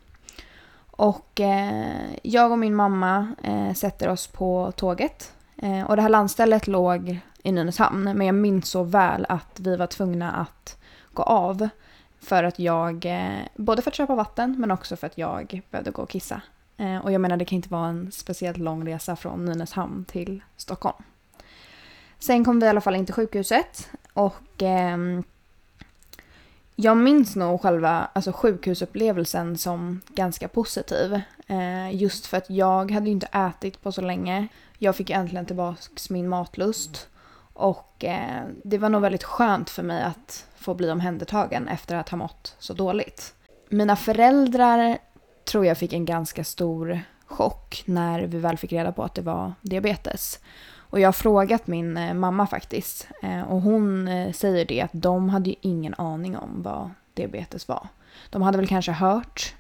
Och 0.97 1.41
eh, 1.41 2.15
jag 2.23 2.53
och 2.53 2.59
min 2.59 2.75
mamma 2.75 3.35
eh, 3.43 3.73
sätter 3.73 4.09
oss 4.09 4.27
på 4.27 4.73
tåget. 4.77 5.33
Eh, 5.57 5.83
och 5.83 5.97
det 5.97 6.03
här 6.03 6.09
landstället 6.09 6.67
låg 6.67 7.21
i 7.43 7.53
Nynäshamn, 7.53 8.05
men 8.05 8.27
jag 8.27 8.35
minns 8.35 8.69
så 8.69 8.83
väl 8.83 9.27
att 9.29 9.61
vi 9.61 9.77
var 9.77 9.87
tvungna 9.87 10.33
att 10.33 10.77
gå 11.13 11.23
av. 11.23 11.69
För 12.21 12.45
att 12.45 12.59
jag, 12.59 13.07
eh, 13.07 13.39
både 13.57 13.83
för 13.83 13.91
att 13.91 13.95
köpa 13.95 14.15
vatten 14.15 14.57
men 14.59 14.71
också 14.71 14.97
för 14.97 15.07
att 15.07 15.19
jag 15.19 15.63
behövde 15.71 15.91
gå 15.91 16.03
och 16.03 16.11
kissa. 16.11 16.43
Eh, 16.77 16.97
och 16.97 17.13
jag 17.13 17.21
menar 17.21 17.37
det 17.37 17.45
kan 17.45 17.57
inte 17.57 17.69
vara 17.69 17.89
en 17.89 18.13
speciellt 18.13 18.59
lång 18.59 18.89
resa 18.89 19.17
från 19.17 19.45
Nynäshamn 19.45 20.05
till 20.05 20.43
Stockholm. 20.57 21.03
Sen 22.19 22.45
kom 22.45 22.61
vi 22.61 22.67
i 22.67 22.69
alla 22.69 22.81
fall 22.81 22.97
in 22.97 23.07
till 23.07 23.15
sjukhuset 23.15 23.91
och 24.13 24.63
eh, 24.63 24.99
jag 26.83 26.97
minns 26.97 27.37
nog 27.37 27.61
själva 27.61 28.09
alltså, 28.13 28.33
sjukhusupplevelsen 28.33 29.59
som 29.59 30.01
ganska 30.09 30.49
positiv. 30.49 31.21
Eh, 31.47 31.97
just 31.97 32.27
för 32.27 32.37
att 32.37 32.51
jag 32.51 32.91
hade 32.91 33.07
ju 33.07 33.13
inte 33.13 33.27
ätit 33.27 33.83
på 33.83 33.93
så 33.93 34.01
länge. 34.01 34.49
Jag 34.79 34.97
fick 34.97 35.11
äntligen 35.11 35.47
tillbaka 35.47 35.81
min 36.11 36.29
matlust. 36.29 37.09
Och 37.55 38.05
eh, 38.05 38.43
det 38.65 38.79
var 38.79 38.89
nog 38.89 39.03
väldigt 39.03 39.25
skönt 39.25 39.71
för 39.71 39.83
mig 39.83 40.03
att 40.03 40.47
få 40.57 40.75
bli 40.75 40.91
omhändertagen 40.91 41.69
efter 41.69 41.97
att 41.97 42.09
ha 42.09 42.19
mått 42.19 42.57
så 42.59 42.75
dåligt. 42.75 43.35
Mina 43.69 43.97
föräldrar 43.97 44.99
tror 45.45 45.67
jag 45.67 45.79
fick 45.79 45.93
en 45.93 46.05
ganska 46.05 46.45
stor 46.45 47.01
chock 47.27 47.83
när 47.87 48.21
vi 48.23 48.39
väl 48.39 48.57
fick 48.59 48.73
reda 48.73 48.93
på 48.93 49.03
att 49.03 49.15
det 49.15 49.23
var 49.23 49.53
diabetes. 49.63 50.39
Och 50.93 51.01
jag 51.01 51.09
har 51.09 51.13
frågat 51.13 51.67
min 51.67 51.97
eh, 51.97 52.15
mamma 52.15 52.47
faktiskt. 52.47 53.09
Eh, 53.23 53.43
och 53.43 53.63
hon 53.63 54.09
eh, 54.09 54.33
säger 54.33 54.65
det 54.65 54.81
att 54.81 54.91
de 54.93 55.29
hade 55.29 55.51
ju 55.51 55.57
ingen 55.61 55.95
aning 55.95 56.37
om 56.37 56.63
vad 56.63 56.91
diabetes 57.15 57.69
var. 57.69 57.89
De 58.31 58.43
hade 58.43 58.59
väl 58.59 58.69
kanske 58.69 58.93
hört 58.93 59.55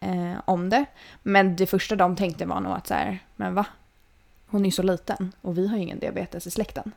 eh, 0.00 0.34
om 0.44 0.70
det. 0.70 0.84
Men 1.22 1.56
det 1.56 1.66
första 1.66 1.96
de 1.96 2.16
tänkte 2.16 2.46
var 2.46 2.60
nog 2.60 2.72
att 2.72 2.86
så 2.86 2.94
här, 2.94 3.18
men 3.36 3.54
va? 3.54 3.64
Hon 4.46 4.60
är 4.60 4.64
ju 4.64 4.70
så 4.70 4.82
liten 4.82 5.32
och 5.40 5.58
vi 5.58 5.68
har 5.68 5.76
ju 5.76 5.82
ingen 5.82 5.98
diabetes 5.98 6.46
i 6.46 6.50
släkten. 6.50 6.92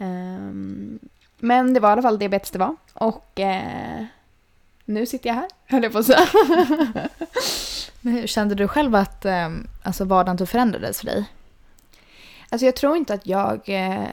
Um, 0.00 0.98
men 1.38 1.74
det 1.74 1.80
var 1.80 1.88
i 1.88 1.92
alla 1.92 2.02
fall 2.02 2.18
diabetes 2.18 2.50
det 2.50 2.58
var. 2.58 2.76
Och 2.94 3.40
eh, 3.40 4.04
nu 4.84 5.06
sitter 5.06 5.28
jag 5.28 5.34
här, 5.34 5.48
höll 5.66 5.82
jag 5.82 5.92
på 5.92 5.98
att 5.98 6.06
säga. 6.06 6.28
Men 8.00 8.12
hur 8.12 8.26
kände 8.26 8.54
du 8.54 8.68
själv 8.68 8.94
att 8.94 9.24
eh, 9.24 9.50
alltså 9.82 10.04
vardagen 10.04 10.46
förändrades 10.46 11.00
för 11.00 11.06
dig? 11.06 11.24
Alltså 12.54 12.66
jag 12.66 12.76
tror 12.76 12.96
inte 12.96 13.14
att 13.14 13.26
jag 13.26 13.60
eh, 13.66 14.08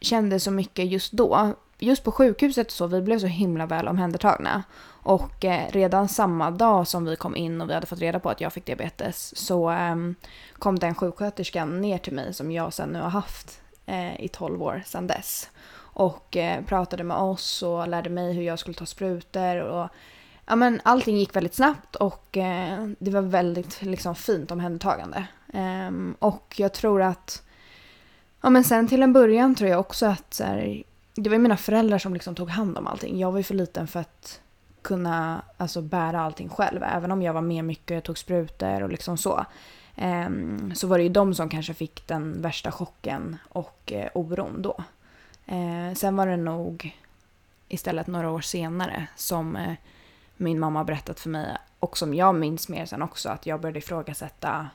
kände 0.00 0.40
så 0.40 0.50
mycket 0.50 0.86
just 0.86 1.12
då. 1.12 1.54
Just 1.78 2.04
på 2.04 2.12
sjukhuset 2.12 2.70
så, 2.70 2.86
vi 2.86 3.02
blev 3.02 3.18
så 3.18 3.26
himla 3.26 3.66
väl 3.66 3.88
omhändertagna. 3.88 4.62
Och 5.02 5.44
eh, 5.44 5.70
redan 5.70 6.08
samma 6.08 6.50
dag 6.50 6.88
som 6.88 7.04
vi 7.04 7.16
kom 7.16 7.36
in 7.36 7.60
och 7.60 7.70
vi 7.70 7.74
hade 7.74 7.86
fått 7.86 7.98
reda 7.98 8.20
på 8.20 8.30
att 8.30 8.40
jag 8.40 8.52
fick 8.52 8.66
diabetes 8.66 9.36
så 9.36 9.70
eh, 9.70 9.96
kom 10.58 10.78
den 10.78 10.94
sjuksköterskan 10.94 11.80
ner 11.80 11.98
till 11.98 12.12
mig 12.12 12.34
som 12.34 12.52
jag 12.52 12.72
sen 12.72 12.88
nu 12.88 13.00
har 13.00 13.10
haft 13.10 13.60
eh, 13.86 14.20
i 14.20 14.28
12 14.28 14.62
år 14.62 14.82
sedan 14.86 15.06
dess. 15.06 15.50
Och 15.78 16.36
eh, 16.36 16.64
pratade 16.64 17.04
med 17.04 17.16
oss 17.16 17.62
och 17.62 17.88
lärde 17.88 18.10
mig 18.10 18.32
hur 18.32 18.42
jag 18.42 18.58
skulle 18.58 18.76
ta 18.76 18.86
sprutor 18.86 19.60
och 19.60 19.88
ja, 20.46 20.56
men 20.56 20.80
allting 20.84 21.18
gick 21.18 21.36
väldigt 21.36 21.54
snabbt 21.54 21.96
och 21.96 22.36
eh, 22.36 22.88
det 22.98 23.10
var 23.10 23.22
väldigt 23.22 23.82
liksom, 23.82 24.14
fint 24.14 24.50
omhändertagande. 24.50 25.26
Um, 25.56 26.16
och 26.18 26.54
jag 26.56 26.72
tror 26.72 27.02
att, 27.02 27.42
ja 28.46 28.50
men 28.50 28.64
sen 28.64 28.88
till 28.88 29.02
en 29.02 29.12
början 29.12 29.54
tror 29.54 29.70
jag 29.70 29.80
också 29.80 30.06
att 30.06 30.34
så 30.34 30.44
här, 30.44 30.82
det 31.14 31.30
var 31.30 31.38
mina 31.38 31.56
föräldrar 31.56 31.98
som 31.98 32.14
liksom 32.14 32.34
tog 32.34 32.48
hand 32.50 32.78
om 32.78 32.86
allting. 32.86 33.18
Jag 33.18 33.32
var 33.32 33.38
ju 33.38 33.44
för 33.44 33.54
liten 33.54 33.86
för 33.86 34.00
att 34.00 34.40
kunna 34.82 35.42
alltså, 35.56 35.82
bära 35.82 36.20
allting 36.20 36.48
själv. 36.48 36.82
Även 36.82 37.12
om 37.12 37.22
jag 37.22 37.32
var 37.32 37.40
med 37.40 37.64
mycket, 37.64 37.98
och 37.98 38.04
tog 38.04 38.18
sprutor 38.18 38.82
och 38.82 38.88
liksom 38.88 39.18
så. 39.18 39.44
Um, 39.96 40.74
så 40.74 40.86
var 40.86 40.98
det 40.98 41.04
ju 41.04 41.08
de 41.08 41.34
som 41.34 41.48
kanske 41.48 41.74
fick 41.74 42.06
den 42.06 42.42
värsta 42.42 42.72
chocken 42.72 43.36
och 43.48 43.92
uh, 43.94 44.06
oron 44.14 44.62
då. 44.62 44.76
Uh, 45.52 45.94
sen 45.94 46.16
var 46.16 46.26
det 46.26 46.36
nog 46.36 46.96
istället 47.68 48.06
några 48.06 48.30
år 48.30 48.40
senare 48.40 49.06
som 49.16 49.56
uh, 49.56 49.72
min 50.36 50.58
mamma 50.58 50.84
berättat 50.84 51.20
för 51.20 51.30
mig 51.30 51.56
och 51.80 51.98
som 51.98 52.14
jag 52.14 52.34
minns 52.34 52.68
mer 52.68 52.86
sen 52.86 53.02
också 53.02 53.28
att 53.28 53.46
jag 53.46 53.60
började 53.60 53.78
ifrågasätta 53.78 54.68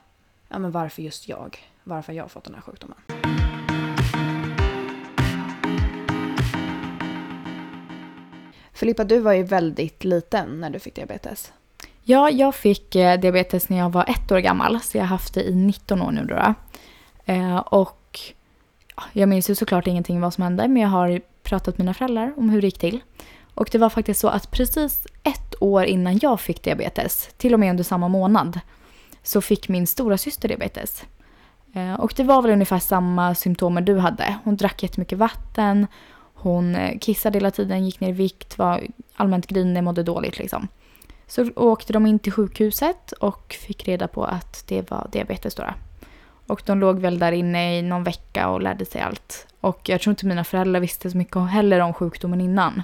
ja, 0.48 0.58
men 0.58 0.70
varför 0.70 1.02
just 1.02 1.28
jag? 1.28 1.58
Varför 1.84 2.12
har 2.12 2.16
jag 2.16 2.30
fått 2.30 2.44
den 2.44 2.54
här 2.54 2.62
sjukdomen? 2.62 2.98
Filippa, 8.72 9.04
du 9.04 9.18
var 9.18 9.32
ju 9.32 9.42
väldigt 9.42 10.04
liten 10.04 10.60
när 10.60 10.70
du 10.70 10.78
fick 10.78 10.94
diabetes. 10.94 11.52
Ja, 12.02 12.30
jag 12.30 12.54
fick 12.54 12.94
eh, 12.94 13.20
diabetes 13.20 13.68
när 13.68 13.78
jag 13.78 13.90
var 13.90 14.10
ett 14.10 14.32
år 14.32 14.38
gammal, 14.38 14.80
så 14.80 14.96
jag 14.96 15.02
har 15.02 15.08
haft 15.08 15.34
det 15.34 15.42
i 15.42 15.54
19 15.54 16.02
år 16.02 16.10
nu 16.10 16.24
då. 16.24 16.54
Eh, 17.32 17.56
och 17.56 18.20
jag 19.12 19.28
minns 19.28 19.50
ju 19.50 19.54
såklart 19.54 19.86
ingenting 19.86 20.20
vad 20.20 20.34
som 20.34 20.42
hände, 20.42 20.68
men 20.68 20.82
jag 20.82 20.88
har 20.88 21.20
pratat 21.42 21.78
med 21.78 21.84
mina 21.84 21.94
föräldrar 21.94 22.34
om 22.36 22.50
hur 22.50 22.60
det 22.60 22.66
gick 22.66 22.78
till. 22.78 23.00
Och 23.54 23.68
det 23.72 23.78
var 23.78 23.90
faktiskt 23.90 24.20
så 24.20 24.28
att 24.28 24.50
precis 24.50 25.06
ett 25.22 25.54
år 25.60 25.84
innan 25.84 26.18
jag 26.22 26.40
fick 26.40 26.62
diabetes, 26.62 27.30
till 27.36 27.54
och 27.54 27.60
med 27.60 27.70
under 27.70 27.84
samma 27.84 28.08
månad, 28.08 28.60
så 29.22 29.40
fick 29.40 29.68
min 29.68 29.86
stora 29.86 30.18
syster 30.18 30.48
diabetes. 30.48 31.04
Eh, 31.74 31.94
och 31.94 32.12
det 32.16 32.22
var 32.22 32.42
väl 32.42 32.50
ungefär 32.50 32.78
samma 32.78 33.34
symptom 33.34 33.84
du 33.84 33.98
hade. 33.98 34.36
Hon 34.44 34.56
drack 34.56 34.82
jättemycket 34.82 35.18
vatten, 35.18 35.86
hon 36.42 36.74
eh, 36.74 36.98
kissade 36.98 37.38
hela 37.38 37.50
tiden, 37.50 37.84
gick 37.84 38.00
ner 38.00 38.08
i 38.08 38.12
vikt, 38.12 38.58
var 38.58 38.86
allmänt 39.14 39.46
grinig, 39.46 39.82
mådde 39.82 40.02
dåligt 40.02 40.38
liksom. 40.38 40.68
Så 41.26 41.50
åkte 41.56 41.92
de 41.92 42.06
in 42.06 42.18
till 42.18 42.32
sjukhuset 42.32 43.12
och 43.12 43.56
fick 43.60 43.88
reda 43.88 44.08
på 44.08 44.24
att 44.24 44.64
det 44.66 44.90
var 44.90 45.08
diabetes 45.12 45.54
då. 45.54 45.64
Och 46.46 46.62
de 46.66 46.80
låg 46.80 46.98
väl 46.98 47.18
där 47.18 47.32
inne 47.32 47.78
i 47.78 47.82
någon 47.82 48.04
vecka 48.04 48.48
och 48.48 48.62
lärde 48.62 48.84
sig 48.84 49.00
allt. 49.00 49.46
Och 49.60 49.88
jag 49.88 50.00
tror 50.00 50.12
inte 50.12 50.26
mina 50.26 50.44
föräldrar 50.44 50.80
visste 50.80 51.10
så 51.10 51.16
mycket 51.16 51.50
heller 51.50 51.80
om 51.80 51.94
sjukdomen 51.94 52.40
innan. 52.40 52.82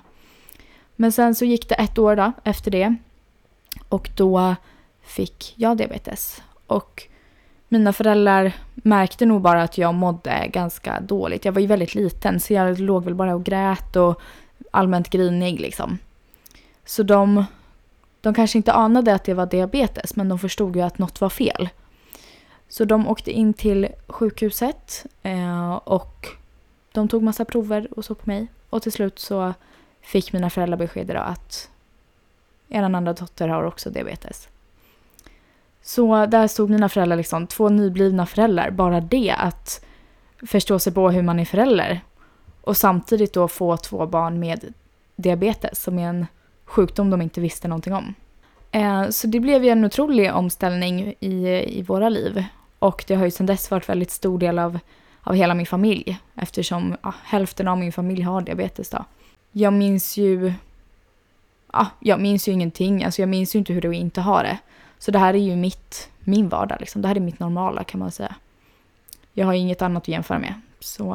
Men 0.97 1.13
sen 1.13 1.35
så 1.35 1.45
gick 1.45 1.69
det 1.69 1.75
ett 1.75 1.99
år 1.99 2.17
då, 2.17 2.33
efter 2.45 2.71
det. 2.71 2.97
Och 3.89 4.11
då 4.17 4.57
fick 5.03 5.55
jag 5.57 5.77
diabetes. 5.77 6.43
Och 6.67 7.09
mina 7.69 7.93
föräldrar 7.93 8.53
märkte 8.75 9.27
nog 9.27 9.43
bara 9.43 9.63
att 9.63 9.79
jag 9.79 9.95
mådde 9.95 10.49
ganska 10.53 11.01
dåligt. 11.01 11.45
Jag 11.45 11.53
var 11.53 11.61
ju 11.61 11.67
väldigt 11.67 11.95
liten 11.95 12.41
så 12.41 12.53
jag 12.53 12.79
låg 12.79 13.05
väl 13.05 13.15
bara 13.15 13.35
och 13.35 13.45
grät 13.45 13.97
och 13.97 14.21
allmänt 14.71 15.11
grinig 15.11 15.61
liksom. 15.61 15.99
Så 16.85 17.03
de, 17.03 17.45
de 18.21 18.35
kanske 18.35 18.59
inte 18.59 18.73
anade 18.73 19.15
att 19.15 19.25
det 19.25 19.35
var 19.35 19.47
diabetes 19.47 20.17
men 20.17 20.29
de 20.29 20.39
förstod 20.39 20.77
ju 20.77 20.83
att 20.83 20.99
något 20.99 21.21
var 21.21 21.29
fel. 21.29 21.69
Så 22.69 22.85
de 22.85 23.09
åkte 23.09 23.33
in 23.33 23.55
till 23.55 23.89
sjukhuset 24.07 25.07
eh, 25.23 25.73
och 25.73 26.27
de 26.93 27.09
tog 27.09 27.23
massa 27.23 27.45
prover 27.45 27.89
och 27.97 28.05
så 28.05 28.15
på 28.15 28.31
mig. 28.31 28.47
Och 28.71 28.83
till 28.83 28.93
slut 28.93 29.19
så 29.19 29.55
fick 30.03 30.33
mina 30.33 30.51
föräldrar 30.51 30.79
beskedet 30.79 31.17
att 31.17 31.71
er 32.69 32.83
andra 32.83 33.13
dotter 33.13 33.49
har 33.49 33.63
också 33.63 33.91
diabetes. 33.91 34.49
Så 35.99 36.27
där 36.27 36.47
stod 36.47 36.71
mina 36.71 36.89
föräldrar, 36.89 37.17
liksom, 37.17 37.47
två 37.47 37.69
nyblivna 37.69 38.27
föräldrar, 38.27 38.71
bara 38.71 39.01
det 39.01 39.35
att 39.39 39.85
förstå 40.47 40.79
sig 40.79 40.93
på 40.93 41.11
hur 41.11 41.23
man 41.23 41.39
är 41.39 41.45
förälder 41.45 42.01
och 42.61 42.77
samtidigt 42.77 43.33
då 43.33 43.49
få 43.49 43.77
två 43.77 44.07
barn 44.07 44.39
med 44.39 44.75
diabetes 45.17 45.83
som 45.83 45.99
är 45.99 46.09
en 46.09 46.27
sjukdom 46.65 47.11
de 47.11 47.23
inte 47.23 47.41
visste 47.41 47.69
någonting 47.69 47.95
om. 47.95 48.15
Eh, 48.71 49.09
så 49.09 49.27
det 49.27 49.41
blev 49.41 49.65
ju 49.65 49.71
en 49.71 49.85
otrolig 49.85 50.35
omställning 50.35 51.15
i, 51.21 51.49
i 51.79 51.83
våra 51.83 52.09
liv 52.09 52.45
och 52.79 53.05
det 53.09 53.15
har 53.15 53.25
ju 53.25 53.31
sedan 53.31 53.47
dess 53.47 53.71
varit 53.71 53.89
väldigt 53.89 54.11
stor 54.11 54.39
del 54.39 54.59
av, 54.59 54.79
av 55.23 55.35
hela 55.35 55.55
min 55.55 55.67
familj 55.67 56.19
eftersom 56.35 56.97
ja, 57.03 57.15
hälften 57.25 57.69
av 57.69 57.79
min 57.79 57.93
familj 57.93 58.23
har 58.23 58.41
diabetes. 58.41 58.91
Då. 58.91 59.05
Jag 59.53 59.73
minns 59.73 60.17
ju 60.17 60.53
ja, 61.73 61.87
jag 62.01 62.21
minns 62.21 62.49
ju 62.49 62.53
ingenting, 62.53 63.05
alltså 63.05 63.23
jag 63.23 63.29
minns 63.29 63.55
ju 63.55 63.59
inte 63.59 63.73
hur 63.73 63.81
det 63.81 63.89
är 63.89 63.91
att 63.91 63.97
inte 63.97 64.21
ha 64.21 64.43
det. 64.43 64.59
Så 64.99 65.11
det 65.11 65.19
här 65.19 65.35
är 65.35 65.39
ju 65.39 65.57
mitt, 65.57 66.11
min 66.21 66.49
vardag 66.49 66.77
liksom. 66.81 67.03
Det 67.03 67.09
här 67.09 67.17
är 67.17 67.21
mitt 67.21 67.41
normala 67.41 67.85
kan 67.85 68.01
man 68.01 68.11
säga. 68.11 68.35
Jag 69.33 69.47
har 69.47 69.53
inget 69.53 69.83
annat 69.83 70.03
att 70.03 70.09
jämföra 70.09 70.39
med. 70.39 70.55
Så, 70.81 71.15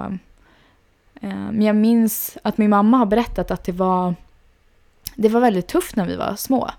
eh, 1.22 1.30
men 1.30 1.62
jag 1.62 1.75
minns 1.75 2.38
att 2.42 2.58
min 2.58 2.70
mamma 2.70 2.98
har 2.98 3.06
berättat 3.06 3.52
att 3.52 3.63
det 3.63 3.72
var, 3.72 4.16
det 5.16 5.30
var 5.30 5.42
väldigt 5.42 5.68
tufft 5.68 5.96
när 5.96 6.06
vi 6.06 6.16
var 6.16 6.36
små. 6.36 6.70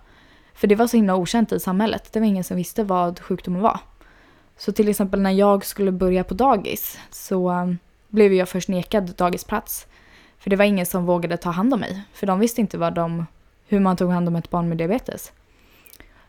För 0.54 0.66
det 0.66 0.74
var 0.74 0.86
så 0.86 0.96
himla 0.96 1.16
okänt 1.16 1.52
i 1.52 1.60
samhället. 1.60 2.12
Det 2.12 2.20
var 2.20 2.26
ingen 2.26 2.44
som 2.44 2.56
visste 2.56 2.84
vad 2.84 3.20
sjukdomen 3.20 3.62
var. 3.62 3.80
Så 4.56 4.72
till 4.72 4.88
exempel 4.88 5.20
när 5.20 5.30
jag 5.30 5.64
skulle 5.64 5.92
börja 5.92 6.24
på 6.24 6.34
dagis 6.34 6.98
så 7.10 7.50
eh, 7.50 7.72
blev 8.08 8.32
jag 8.32 8.48
först 8.48 8.68
nekad 8.68 9.14
dagisplats. 9.16 9.86
För 10.38 10.50
det 10.50 10.56
var 10.56 10.64
ingen 10.64 10.86
som 10.86 11.06
vågade 11.06 11.36
ta 11.36 11.50
hand 11.50 11.74
om 11.74 11.80
mig. 11.80 12.02
För 12.12 12.26
de 12.26 12.38
visste 12.38 12.60
inte 12.60 12.78
vad 12.78 12.94
de, 12.94 13.26
hur 13.66 13.80
man 13.80 13.96
tog 13.96 14.10
hand 14.10 14.28
om 14.28 14.36
ett 14.36 14.50
barn 14.50 14.68
med 14.68 14.78
diabetes. 14.78 15.32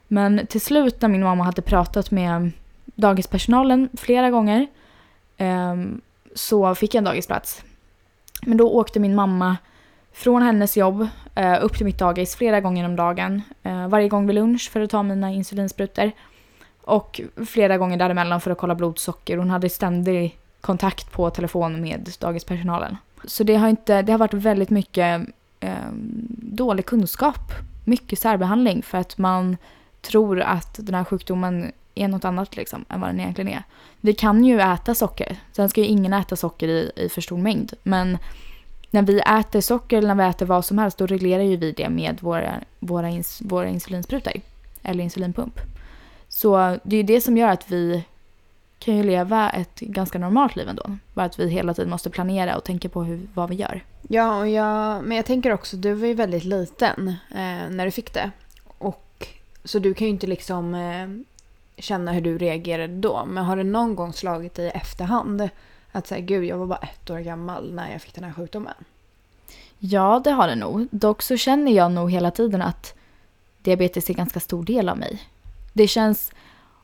Men 0.07 0.47
till 0.47 0.61
slut 0.61 1.01
när 1.01 1.09
min 1.09 1.23
mamma 1.23 1.43
hade 1.43 1.61
pratat 1.61 2.11
med 2.11 2.51
dagispersonalen 2.85 3.89
flera 3.93 4.29
gånger 4.29 4.67
eh, 5.37 5.75
så 6.35 6.75
fick 6.75 6.93
jag 6.93 6.99
en 6.99 7.05
dagisplats. 7.05 7.63
Men 8.41 8.57
då 8.57 8.69
åkte 8.69 8.99
min 8.99 9.15
mamma 9.15 9.57
från 10.13 10.41
hennes 10.41 10.77
jobb 10.77 11.07
eh, 11.35 11.57
upp 11.61 11.77
till 11.77 11.85
mitt 11.85 11.99
dagis 11.99 12.35
flera 12.35 12.61
gånger 12.61 12.85
om 12.85 12.95
dagen. 12.95 13.41
Eh, 13.63 13.87
varje 13.87 14.09
gång 14.09 14.27
vid 14.27 14.35
lunch 14.35 14.69
för 14.71 14.81
att 14.81 14.89
ta 14.89 15.03
mina 15.03 15.31
insulinsprutor. 15.31 16.11
Och 16.81 17.21
flera 17.47 17.77
gånger 17.77 17.97
däremellan 17.97 18.41
för 18.41 18.51
att 18.51 18.57
kolla 18.57 18.75
blodsocker. 18.75 19.37
Hon 19.37 19.49
hade 19.49 19.69
ständig 19.69 20.37
kontakt 20.61 21.11
på 21.11 21.29
telefon 21.29 21.81
med 21.81 22.09
dagispersonalen. 22.19 22.97
Så 23.23 23.43
det 23.43 23.55
har, 23.55 23.67
inte, 23.69 24.01
det 24.01 24.11
har 24.11 24.19
varit 24.19 24.33
väldigt 24.33 24.69
mycket 24.69 25.21
eh, 25.59 25.91
dålig 26.39 26.85
kunskap. 26.85 27.51
Mycket 27.85 28.19
särbehandling 28.19 28.83
för 28.83 28.97
att 28.97 29.17
man 29.17 29.57
tror 30.05 30.41
att 30.41 30.79
den 30.81 30.95
här 30.95 31.03
sjukdomen 31.03 31.71
är 31.95 32.07
något 32.07 32.25
annat 32.25 32.55
liksom, 32.55 32.85
än 32.89 33.01
vad 33.01 33.09
den 33.09 33.19
egentligen 33.19 33.53
är. 33.53 33.63
Vi 34.01 34.13
kan 34.13 34.45
ju 34.45 34.59
äta 34.59 34.95
socker. 34.95 35.37
Sen 35.51 35.69
ska 35.69 35.81
ju 35.81 35.87
ingen 35.87 36.13
äta 36.13 36.35
socker 36.35 36.67
i, 36.67 36.91
i 36.95 37.09
för 37.09 37.21
stor 37.21 37.37
mängd. 37.37 37.73
Men 37.83 38.17
när 38.91 39.01
vi 39.01 39.19
äter 39.19 39.61
socker 39.61 39.97
eller 39.97 40.07
när 40.07 40.23
vi 40.23 40.29
äter 40.29 40.45
vad 40.45 40.65
som 40.65 40.77
helst 40.77 40.97
då 40.97 41.05
reglerar 41.05 41.43
ju 41.43 41.57
vi 41.57 41.71
det 41.71 41.89
med 41.89 42.17
våra, 42.21 42.53
våra, 42.79 43.09
ins, 43.09 43.41
våra 43.41 43.67
insulinsprutor. 43.67 44.33
Eller 44.83 45.03
insulinpump. 45.03 45.59
Så 46.27 46.77
det 46.83 46.95
är 46.95 46.97
ju 46.97 47.03
det 47.03 47.21
som 47.21 47.37
gör 47.37 47.49
att 47.49 47.71
vi 47.71 48.03
kan 48.79 48.97
ju 48.97 49.03
leva 49.03 49.49
ett 49.49 49.79
ganska 49.79 50.19
normalt 50.19 50.55
liv 50.55 50.69
ändå. 50.69 50.97
Bara 51.13 51.25
att 51.25 51.39
vi 51.39 51.49
hela 51.49 51.73
tiden 51.73 51.89
måste 51.89 52.09
planera 52.09 52.57
och 52.57 52.63
tänka 52.63 52.89
på 52.89 53.03
hur, 53.03 53.27
vad 53.33 53.49
vi 53.49 53.55
gör. 53.55 53.83
Ja, 54.07 54.39
och 54.39 54.47
jag, 54.47 55.03
men 55.03 55.17
jag 55.17 55.25
tänker 55.25 55.53
också, 55.53 55.77
du 55.77 55.93
var 55.93 56.07
ju 56.07 56.13
väldigt 56.13 56.43
liten 56.43 57.07
eh, 57.31 57.69
när 57.69 57.85
du 57.85 57.91
fick 57.91 58.13
det. 58.13 58.31
Så 59.65 59.79
du 59.79 59.93
kan 59.93 60.07
ju 60.07 60.13
inte 60.13 60.27
liksom 60.27 60.75
eh, 60.75 61.07
känna 61.77 62.11
hur 62.11 62.21
du 62.21 62.37
reagerade 62.37 62.97
då. 62.97 63.25
Men 63.25 63.45
har 63.45 63.57
det 63.57 63.63
någon 63.63 63.95
gång 63.95 64.13
slagit 64.13 64.55
dig 64.55 64.65
i 64.65 64.69
efterhand 64.69 65.49
att 65.91 66.07
säga 66.07 66.21
gud, 66.21 66.43
jag 66.43 66.57
var 66.57 66.67
bara 66.67 66.79
ett 66.79 67.09
år 67.09 67.19
gammal 67.19 67.73
när 67.73 67.91
jag 67.91 68.01
fick 68.01 68.15
den 68.15 68.23
här 68.23 68.33
sjukdomen? 68.33 68.73
Ja, 69.79 70.21
det 70.23 70.31
har 70.31 70.47
det 70.47 70.55
nog. 70.55 70.87
Dock 70.91 71.21
så 71.21 71.37
känner 71.37 71.71
jag 71.71 71.91
nog 71.91 72.11
hela 72.11 72.31
tiden 72.31 72.61
att 72.61 72.93
diabetes 73.61 74.09
är 74.09 74.13
en 74.13 74.17
ganska 74.17 74.39
stor 74.39 74.63
del 74.63 74.89
av 74.89 74.97
mig. 74.97 75.21
Det 75.73 75.87
känns, 75.87 76.31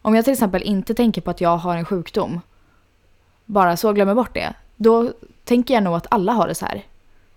om 0.02 0.16
jag 0.16 0.26
till 0.26 0.34
exempel 0.34 0.62
inte 0.64 0.94
tänker 0.94 1.22
på 1.22 1.32
att 1.32 1.42
jag 1.42 1.58
har 1.58 1.78
en 1.78 1.86
sjukdom, 1.86 2.42
bara 3.46 3.78
så 3.78 3.94
glömmer 3.94 4.16
bort 4.16 4.34
det, 4.34 4.54
då 4.76 5.14
tänker 5.44 5.74
jag 5.74 5.84
nog 5.84 5.96
att 5.96 6.08
alla 6.10 6.32
har 6.32 6.48
det 6.48 6.56
så 6.56 6.66
här. 6.66 6.86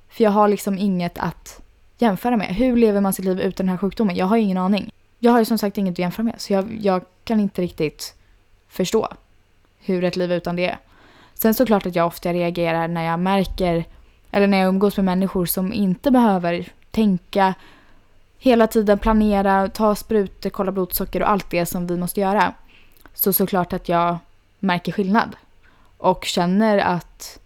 För 0.08 0.24
jag 0.24 0.30
har 0.30 0.48
liksom 0.48 0.78
inget 0.78 1.18
att 1.18 1.62
jämföra 1.98 2.36
med. 2.36 2.46
Hur 2.46 2.76
lever 2.76 3.00
man 3.00 3.12
sitt 3.12 3.24
liv 3.24 3.40
utan 3.40 3.66
den 3.66 3.68
här 3.68 3.78
sjukdomen? 3.78 4.16
Jag 4.16 4.26
har 4.26 4.36
ingen 4.36 4.58
aning. 4.58 4.92
Jag 5.24 5.32
har 5.32 5.38
ju 5.38 5.44
som 5.44 5.58
sagt 5.58 5.78
inget 5.78 5.92
att 5.92 5.98
jämföra 5.98 6.24
med, 6.24 6.40
så 6.40 6.52
jag, 6.52 6.78
jag 6.80 7.02
kan 7.24 7.40
inte 7.40 7.62
riktigt 7.62 8.14
förstå 8.68 9.08
hur 9.78 10.04
ett 10.04 10.16
liv 10.16 10.32
utan 10.32 10.56
det 10.56 10.66
är. 10.66 10.78
Sen 11.34 11.54
såklart 11.54 11.86
att 11.86 11.94
jag 11.94 12.06
ofta 12.06 12.32
reagerar 12.32 12.88
när 12.88 13.04
jag 13.04 13.18
märker, 13.18 13.84
eller 14.30 14.46
när 14.46 14.58
jag 14.58 14.68
umgås 14.68 14.96
med 14.96 15.04
människor 15.04 15.46
som 15.46 15.72
inte 15.72 16.10
behöver 16.10 16.72
tänka, 16.90 17.54
hela 18.38 18.66
tiden 18.66 18.98
planera, 18.98 19.68
ta 19.68 19.94
sprutor, 19.94 20.50
kolla 20.50 20.72
blodsocker 20.72 21.22
och 21.22 21.30
allt 21.30 21.50
det 21.50 21.66
som 21.66 21.86
vi 21.86 21.96
måste 21.96 22.20
göra. 22.20 22.54
Så 23.14 23.32
såklart 23.32 23.72
att 23.72 23.88
jag 23.88 24.16
märker 24.58 24.92
skillnad. 24.92 25.36
Och 25.98 26.24
känner 26.24 26.78
att 26.78 27.38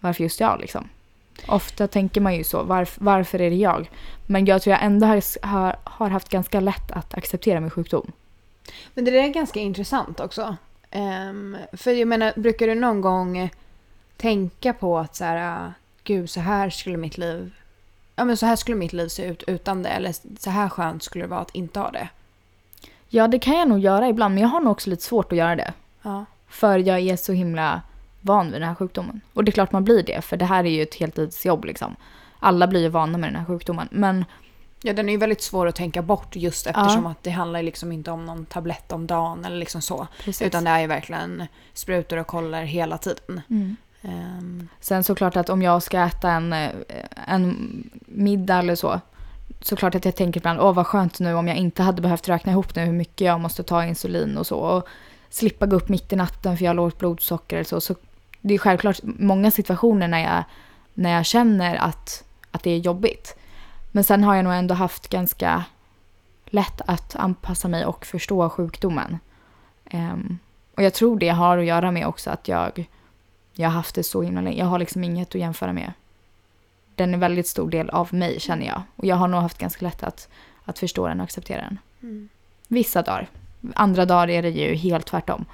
varför 0.00 0.22
just 0.22 0.40
jag 0.40 0.60
liksom? 0.60 0.88
Ofta 1.46 1.88
tänker 1.88 2.20
man 2.20 2.34
ju 2.34 2.44
så, 2.44 2.62
varf, 2.62 2.96
varför 3.00 3.40
är 3.40 3.50
det 3.50 3.56
jag? 3.56 3.90
Men 4.26 4.44
jag 4.44 4.62
tror 4.62 4.72
jag 4.72 4.84
ändå 4.84 5.06
har, 5.06 5.46
har, 5.46 5.76
har 5.84 6.10
haft 6.10 6.28
ganska 6.28 6.60
lätt 6.60 6.90
att 6.90 7.14
acceptera 7.14 7.60
min 7.60 7.70
sjukdom. 7.70 8.12
Men 8.94 9.04
det 9.04 9.10
där 9.10 9.22
är 9.22 9.28
ganska 9.28 9.60
intressant 9.60 10.20
också. 10.20 10.56
Um, 10.94 11.56
för 11.72 11.90
jag 11.90 12.08
menar, 12.08 12.32
brukar 12.36 12.66
du 12.66 12.74
någon 12.74 13.00
gång 13.00 13.50
tänka 14.16 14.72
på 14.72 14.98
att 14.98 15.16
så 15.16 15.24
här, 15.24 15.72
gud 16.04 16.30
så 16.30 16.40
här 16.40 16.70
skulle 16.70 16.96
mitt 16.96 17.18
liv, 17.18 17.54
ja 18.16 18.24
men 18.24 18.36
så 18.36 18.46
här 18.46 18.56
skulle 18.56 18.76
mitt 18.76 18.92
liv 18.92 19.08
se 19.08 19.24
ut 19.24 19.42
utan 19.46 19.82
det 19.82 19.88
eller 19.88 20.14
så 20.38 20.50
här 20.50 20.68
skönt 20.68 21.02
skulle 21.02 21.24
det 21.24 21.28
vara 21.28 21.40
att 21.40 21.54
inte 21.54 21.80
ha 21.80 21.90
det? 21.90 22.08
Ja, 23.08 23.28
det 23.28 23.38
kan 23.38 23.56
jag 23.56 23.68
nog 23.68 23.78
göra 23.78 24.08
ibland, 24.08 24.34
men 24.34 24.42
jag 24.42 24.48
har 24.48 24.60
nog 24.60 24.72
också 24.72 24.90
lite 24.90 25.02
svårt 25.02 25.32
att 25.32 25.38
göra 25.38 25.56
det. 25.56 25.72
Ja. 26.02 26.24
För 26.48 26.78
jag 26.78 27.00
är 27.00 27.16
så 27.16 27.32
himla 27.32 27.82
van 28.22 28.52
vid 28.52 28.60
den 28.60 28.68
här 28.68 28.74
sjukdomen. 28.74 29.20
Och 29.32 29.44
det 29.44 29.50
är 29.50 29.52
klart 29.52 29.72
man 29.72 29.84
blir 29.84 30.02
det, 30.02 30.22
för 30.22 30.36
det 30.36 30.44
här 30.44 30.64
är 30.64 30.70
ju 30.70 30.82
ett 30.82 30.94
heltidsjobb 30.94 31.64
liksom. 31.64 31.96
Alla 32.38 32.66
blir 32.66 32.80
ju 32.80 32.88
vana 32.88 33.18
med 33.18 33.28
den 33.28 33.36
här 33.36 33.46
sjukdomen. 33.46 33.88
Men 33.90 34.24
Ja, 34.84 34.92
den 34.92 35.08
är 35.08 35.12
ju 35.12 35.18
väldigt 35.18 35.42
svår 35.42 35.66
att 35.66 35.74
tänka 35.74 36.02
bort 36.02 36.36
just 36.36 36.66
eftersom 36.66 37.04
ja. 37.04 37.10
att 37.10 37.22
det 37.22 37.30
handlar 37.30 37.62
liksom 37.62 37.92
inte 37.92 38.10
om 38.10 38.26
någon 38.26 38.46
tablett 38.46 38.92
om 38.92 39.06
dagen 39.06 39.44
eller 39.44 39.56
liksom 39.56 39.82
så. 39.82 40.06
Precis. 40.24 40.46
Utan 40.46 40.64
det 40.64 40.70
är 40.70 40.80
ju 40.80 40.86
verkligen 40.86 41.46
sprutor 41.74 42.16
och 42.16 42.26
kollar 42.26 42.62
hela 42.62 42.98
tiden. 42.98 43.40
Mm. 43.50 43.76
Um. 44.02 44.68
Sen 44.80 45.04
såklart 45.04 45.36
att 45.36 45.48
om 45.48 45.62
jag 45.62 45.82
ska 45.82 46.00
äta 46.00 46.30
en, 46.30 46.52
eh, 46.52 46.70
en 47.26 47.90
middag 48.06 48.58
eller 48.58 48.74
så. 48.74 49.00
Såklart 49.60 49.94
att 49.94 50.04
jag 50.04 50.16
tänker 50.16 50.40
ibland, 50.40 50.60
åh 50.60 50.74
vad 50.74 50.86
skönt 50.86 51.20
nu 51.20 51.34
om 51.34 51.48
jag 51.48 51.56
inte 51.56 51.82
hade 51.82 52.02
behövt 52.02 52.28
räkna 52.28 52.52
ihop 52.52 52.74
nu 52.74 52.84
hur 52.84 52.92
mycket 52.92 53.20
jag 53.20 53.40
måste 53.40 53.62
ta 53.62 53.84
insulin 53.84 54.38
och 54.38 54.46
så. 54.46 54.56
Och 54.56 54.88
slippa 55.30 55.66
gå 55.66 55.76
upp 55.76 55.88
mitt 55.88 56.12
i 56.12 56.16
natten 56.16 56.56
för 56.56 56.64
jag 56.64 56.70
har 56.70 56.74
lågt 56.74 56.98
blodsocker 56.98 57.56
eller 57.56 57.64
så. 57.64 57.80
så. 57.80 57.94
Det 58.42 58.54
är 58.54 58.58
självklart 58.58 59.00
många 59.02 59.50
situationer 59.50 60.08
när 60.08 60.18
jag, 60.18 60.44
när 60.94 61.10
jag 61.10 61.26
känner 61.26 61.76
att, 61.76 62.24
att 62.50 62.62
det 62.62 62.70
är 62.70 62.78
jobbigt. 62.78 63.36
Men 63.92 64.04
sen 64.04 64.24
har 64.24 64.34
jag 64.34 64.44
nog 64.44 64.52
ändå 64.52 64.74
haft 64.74 65.08
ganska 65.08 65.64
lätt 66.46 66.80
att 66.86 67.16
anpassa 67.16 67.68
mig 67.68 67.86
och 67.86 68.06
förstå 68.06 68.50
sjukdomen. 68.50 69.18
Um, 69.92 70.38
och 70.74 70.82
jag 70.82 70.94
tror 70.94 71.18
det 71.18 71.28
har 71.28 71.58
att 71.58 71.64
göra 71.64 71.90
med 71.90 72.06
också 72.06 72.30
att 72.30 72.48
jag, 72.48 72.88
jag 73.52 73.68
har 73.68 73.74
haft 73.74 73.94
det 73.94 74.02
så 74.02 74.22
himla 74.22 74.40
länge. 74.40 74.58
Jag 74.58 74.66
har 74.66 74.78
liksom 74.78 75.04
inget 75.04 75.28
att 75.28 75.40
jämföra 75.40 75.72
med. 75.72 75.92
Den 76.94 77.10
är 77.10 77.14
en 77.14 77.20
väldigt 77.20 77.46
stor 77.46 77.70
del 77.70 77.90
av 77.90 78.14
mig 78.14 78.40
känner 78.40 78.66
jag. 78.66 78.82
Och 78.96 79.04
jag 79.04 79.16
har 79.16 79.28
nog 79.28 79.40
haft 79.40 79.58
ganska 79.58 79.84
lätt 79.84 80.02
att, 80.02 80.28
att 80.64 80.78
förstå 80.78 81.08
den 81.08 81.20
och 81.20 81.24
acceptera 81.24 81.62
den. 81.62 81.78
Mm. 82.02 82.28
Vissa 82.68 83.02
dagar. 83.02 83.28
Andra 83.74 84.04
dagar 84.04 84.30
är 84.30 84.42
det 84.42 84.50
ju 84.50 84.74
helt 84.74 85.06
tvärtom. 85.06 85.44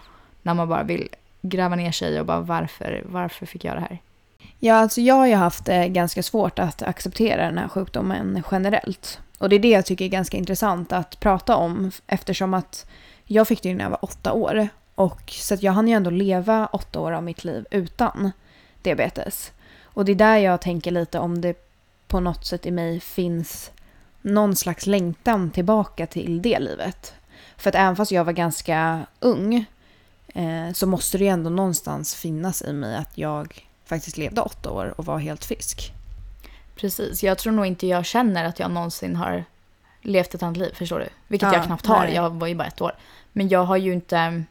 När 0.43 0.55
man 0.55 0.69
bara 0.69 0.83
vill 0.83 1.09
gräva 1.41 1.77
ner 1.77 1.93
sig 1.93 2.21
och 2.21 2.27
bara 2.27 2.41
varför, 2.41 3.03
varför 3.07 3.47
fick 3.47 3.65
jag 3.65 3.77
det 3.77 3.81
här? 3.81 3.99
Ja, 4.59 4.75
alltså 4.75 5.01
jag 5.01 5.15
har 5.15 5.27
ju 5.27 5.35
haft 5.35 5.65
det 5.65 5.89
ganska 5.89 6.23
svårt 6.23 6.59
att 6.59 6.83
acceptera 6.83 7.45
den 7.45 7.59
här 7.59 7.69
sjukdomen 7.69 8.43
generellt. 8.51 9.21
Och 9.39 9.49
det 9.49 9.57
är 9.57 9.61
det 9.61 9.69
jag 9.69 9.87
tycker 9.87 10.05
är 10.05 10.09
ganska 10.09 10.37
intressant 10.37 10.93
att 10.93 11.21
prata 11.21 11.57
om 11.57 11.91
eftersom 12.07 12.55
att 12.55 12.87
jag 13.25 13.49
fick 13.49 13.63
det 13.63 13.75
när 13.75 13.85
jag 13.85 13.91
var 13.91 14.05
åtta 14.05 14.33
år. 14.33 14.69
Och 14.95 15.31
så 15.31 15.55
att 15.55 15.63
jag 15.63 15.73
hann 15.73 15.89
ju 15.89 15.95
ändå 15.95 16.11
leva 16.11 16.67
åtta 16.67 17.01
år 17.01 17.13
av 17.13 17.23
mitt 17.23 17.45
liv 17.45 17.67
utan 17.71 18.33
diabetes. 18.83 19.53
Och 19.83 20.05
det 20.05 20.13
är 20.13 20.17
där 20.17 20.37
jag 20.37 20.61
tänker 20.61 20.91
lite 20.91 21.19
om 21.19 21.41
det 21.41 21.69
på 22.07 22.21
något 22.21 22.47
sätt 22.47 22.67
i 22.67 22.71
mig 22.71 23.01
finns 23.01 23.71
någon 24.23 24.57
slags 24.57 24.87
längtan 24.87 25.51
tillbaka 25.51 26.07
till 26.07 26.43
det 26.43 26.59
livet. 26.59 27.15
För 27.57 27.69
att 27.71 27.75
även 27.75 27.97
fast 27.97 28.13
jag 28.13 28.25
var 28.25 28.33
ganska 28.33 29.07
ung 29.21 29.65
eh, 30.35 30.73
så 30.73 30.87
måste 30.87 31.19
det 31.19 31.25
ju 31.25 31.31
ändå 31.31 31.51
någonstans 31.51 32.15
finnas 32.15 32.63
i 32.63 32.73
mig 32.73 32.97
att 32.97 33.19
jag 33.19 33.69
faktiskt 33.85 34.17
levde 34.17 34.41
åtta 34.41 34.71
år 34.71 34.95
och 34.97 35.05
var 35.05 35.19
helt 35.19 35.45
frisk. 35.45 35.93
Precis, 36.75 37.23
jag 37.23 37.39
tror 37.39 37.53
nog 37.53 37.67
inte 37.67 37.87
jag 37.87 38.07
känner 38.07 38.45
att 38.45 38.59
jag 38.59 38.71
någonsin 38.71 39.17
har 39.17 39.45
levt 40.03 40.35
ett 40.35 40.43
annat 40.43 40.57
liv, 40.57 40.71
förstår 40.75 40.99
du? 40.99 41.09
Vilket 41.29 41.49
ja, 41.49 41.55
jag 41.55 41.65
knappt 41.65 41.87
har, 41.87 42.05
nej. 42.05 42.15
jag 42.15 42.31
var 42.31 42.47
ju 42.47 42.55
bara 42.55 42.69
ett 42.69 42.81
år. 42.81 42.93
Men 43.33 43.49
jag 43.49 43.65
har 43.65 43.77
ju 43.77 43.93
inte, 43.93 44.43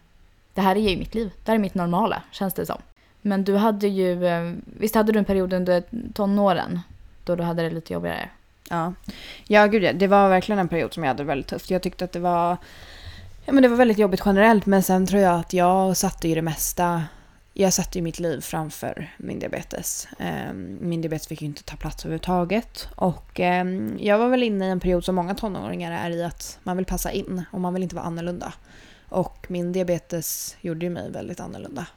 det 0.54 0.62
här 0.62 0.76
är 0.76 0.90
ju 0.90 0.98
mitt 0.98 1.16
liv, 1.16 1.32
det 1.44 1.52
här 1.52 1.56
är 1.56 1.60
mitt 1.60 1.76
normala, 1.76 2.22
känns 2.32 2.54
det 2.54 2.66
som. 2.66 2.82
Men 3.22 3.44
du 3.44 3.56
hade 3.56 3.88
ju, 3.88 4.28
eh, 4.28 4.54
visst 4.66 4.96
hade 4.96 5.12
du 5.12 5.20
en 5.20 5.26
period 5.26 5.54
under 5.54 5.84
tonåren 6.14 6.80
då 7.24 7.36
du 7.36 7.44
hade 7.44 7.64
det 7.64 7.70
lite 7.70 7.94
jobbigare? 7.94 8.30
Ja, 8.70 8.94
ja 9.48 9.68
gud 9.68 9.84
ja. 9.84 9.94
Det 9.94 10.08
var 10.08 10.30
verkligen 10.30 10.60
en 10.60 10.68
period 10.68 10.94
som 10.94 11.04
jag 11.04 11.10
hade 11.10 11.24
väldigt 11.24 11.48
tufft. 11.48 11.70
Jag 11.70 11.82
tyckte 11.82 12.06
att 12.06 12.12
det 12.12 12.20
var, 12.20 12.58
ja 13.48 13.54
men 13.54 13.64
det 13.64 13.70
var 13.70 13.78
väldigt 13.78 13.98
jobbigt 13.98 14.22
generellt 14.26 14.66
men 14.66 14.84
sen 14.84 15.08
tror 15.08 15.22
jag 15.22 15.40
att 15.40 15.54
jag 15.54 15.98
satte 15.98 16.28
ju 16.28 16.36
det 16.36 16.42
mesta 16.42 17.04
jag 17.54 17.74
satte 17.74 17.98
ju 17.98 18.02
mitt 18.02 18.20
liv 18.20 18.42
framför 18.42 19.14
min 19.18 19.40
diabetes. 19.40 20.08
Ehm, 20.20 20.78
min 20.82 21.02
diabetes 21.02 21.28
fick 21.28 21.42
ju 21.42 21.48
inte 21.48 21.64
ta 21.64 21.76
plats 21.76 22.06
överhuvudtaget. 22.06 22.88
Och 22.96 23.40
ehm, 23.40 23.98
jag 24.00 24.18
var 24.18 24.30
väl 24.30 24.44
inne 24.44 24.68
i 24.68 24.70
en 24.70 24.80
period 24.80 25.06
som 25.06 25.16
många 25.16 25.36
tonåringar 25.36 25.92
är 25.92 26.12
i 26.12 26.24
att 26.24 26.60
man 26.64 26.78
vill 26.78 26.86
passa 26.86 27.12
in 27.12 27.44
och 27.52 27.62
man 27.62 27.74
vill 27.74 27.84
inte 27.84 27.96
vara 27.96 28.06
annorlunda. 28.06 28.54
Och 29.10 29.46
min 29.50 29.72
diabetes 29.72 30.58
gjorde 30.62 30.86
ju 30.86 30.90
mig 30.90 31.12
väldigt 31.12 31.40
annorlunda. 31.40 31.88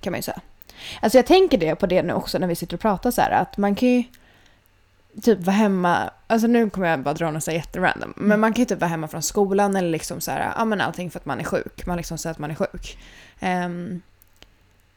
Kan 0.00 0.10
man 0.10 0.18
ju 0.18 0.22
säga. 0.22 0.40
Alltså 1.02 1.18
jag 1.18 1.26
tänker 1.26 1.58
det 1.58 1.74
på 1.74 1.86
det 1.86 2.02
nu 2.02 2.12
också 2.12 2.38
när 2.38 2.46
vi 2.46 2.54
sitter 2.54 2.76
och 2.76 2.80
pratar 2.80 3.10
så 3.10 3.20
här 3.20 3.30
att 3.30 3.56
man 3.56 3.74
kan 3.74 3.88
ju 3.88 4.04
typ 5.22 5.38
vara 5.38 5.56
hemma, 5.56 6.10
alltså 6.26 6.46
nu 6.46 6.70
kommer 6.70 6.88
jag 6.88 7.00
bara 7.00 7.14
dra 7.14 7.30
något 7.30 7.44
så 7.44 7.50
jätterandom, 7.50 8.12
men 8.16 8.26
mm. 8.26 8.40
man 8.40 8.52
kan 8.52 8.62
ju 8.62 8.66
typ 8.66 8.80
vara 8.80 8.90
hemma 8.90 9.08
från 9.08 9.22
skolan 9.22 9.76
eller 9.76 9.90
liksom 9.90 10.20
så 10.20 10.30
här, 10.30 10.52
ja 10.56 10.64
men 10.64 10.80
allting 10.80 11.10
för 11.10 11.18
att 11.18 11.26
man 11.26 11.40
är 11.40 11.44
sjuk. 11.44 11.86
Man 11.86 11.96
liksom 11.96 12.18
säger 12.18 12.32
att 12.32 12.38
man 12.38 12.50
är 12.50 12.54
sjuk. 12.54 12.98
Um, 13.40 14.02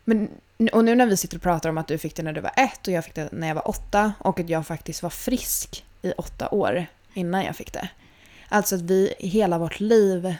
men, 0.04 0.30
och 0.74 0.86
nu 0.86 0.96
när 0.96 1.06
vi 1.06 1.18
sitter 1.18 1.38
och 1.38 1.44
pratar 1.44 1.70
om 1.70 1.78
att 1.78 1.88
du 1.88 1.98
fick 1.98 2.16
det 2.16 2.24
när 2.24 2.34
du 2.34 2.42
var 2.42 2.52
ett 2.56 2.88
och 2.88 2.94
jag 2.94 3.06
fick 3.06 3.16
det 3.16 3.30
när 3.32 3.48
jag 3.48 3.56
var 3.56 3.68
åtta 3.68 4.14
och 4.18 4.40
att 4.40 4.50
jag 4.50 4.68
faktiskt 4.68 5.04
var 5.04 5.10
frisk 5.10 5.86
i 6.02 6.12
åtta 6.12 6.50
år 6.50 6.86
innan 7.14 7.44
jag 7.44 7.56
fick 7.56 7.74
det. 7.74 7.90
Alltså 8.50 8.76
att 8.76 8.82
vi 8.82 9.14
hela 9.20 9.58
vårt 9.58 9.80
liv 9.80 10.36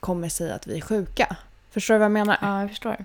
kommer 0.00 0.28
säga 0.28 0.54
att 0.54 0.66
vi 0.66 0.76
är 0.76 0.80
sjuka. 0.80 1.36
Förstår 1.70 1.94
du 1.94 1.98
vad 1.98 2.04
jag 2.04 2.12
menar? 2.12 2.38
Ja, 2.40 2.60
jag 2.60 2.70
förstår. 2.70 3.04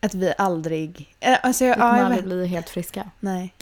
Att 0.00 0.14
vi 0.14 0.34
aldrig... 0.38 1.14
Eh, 1.20 1.38
alltså 1.42 1.64
jag, 1.64 1.74
vi 1.74 1.80
kommer 1.80 1.98
ja, 1.98 2.04
aldrig 2.04 2.24
bli 2.24 2.46
helt 2.46 2.68
friska. 2.68 3.10
Nej. 3.20 3.54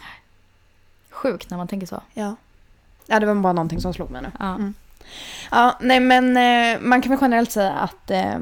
Sjukt 1.18 1.50
när 1.50 1.58
man 1.58 1.68
tänker 1.68 1.86
så. 1.86 2.02
Ja. 2.14 2.36
Ja, 3.06 3.20
det 3.20 3.26
var 3.26 3.34
bara 3.34 3.52
någonting 3.52 3.80
som 3.80 3.94
slog 3.94 4.10
mig 4.10 4.22
nu. 4.22 4.30
Ja. 4.38 4.54
Mm. 4.54 4.74
Ja, 5.50 5.78
nej 5.80 6.00
men 6.00 6.36
eh, 6.36 6.80
man 6.80 7.02
kan 7.02 7.10
väl 7.10 7.18
generellt 7.22 7.52
säga 7.52 7.72
att 7.72 8.10
eh, 8.10 8.38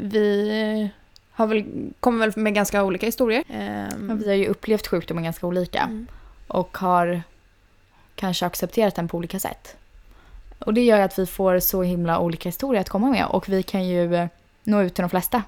vi 0.00 0.90
har 1.32 1.46
väl, 1.46 1.64
kommer 2.00 2.26
väl 2.26 2.32
med 2.36 2.54
ganska 2.54 2.84
olika 2.84 3.06
historier. 3.06 3.44
Um, 3.92 4.18
vi 4.18 4.28
har 4.28 4.34
ju 4.34 4.46
upplevt 4.46 4.86
sjukdomen 4.86 5.24
ganska 5.24 5.46
olika. 5.46 5.82
Mm. 5.82 6.06
Och 6.48 6.78
har 6.78 7.22
kanske 8.14 8.46
accepterat 8.46 8.94
den 8.94 9.08
på 9.08 9.16
olika 9.16 9.38
sätt. 9.40 9.76
Och 10.58 10.74
det 10.74 10.84
gör 10.84 11.00
att 11.00 11.18
vi 11.18 11.26
får 11.26 11.60
så 11.60 11.82
himla 11.82 12.18
olika 12.18 12.48
historier 12.48 12.80
att 12.80 12.88
komma 12.88 13.10
med 13.10 13.26
och 13.26 13.48
vi 13.48 13.62
kan 13.62 13.88
ju 13.88 14.14
eh, 14.14 14.28
nå 14.64 14.82
ut 14.82 14.94
till 14.94 15.02
de 15.02 15.10
flesta. 15.10 15.42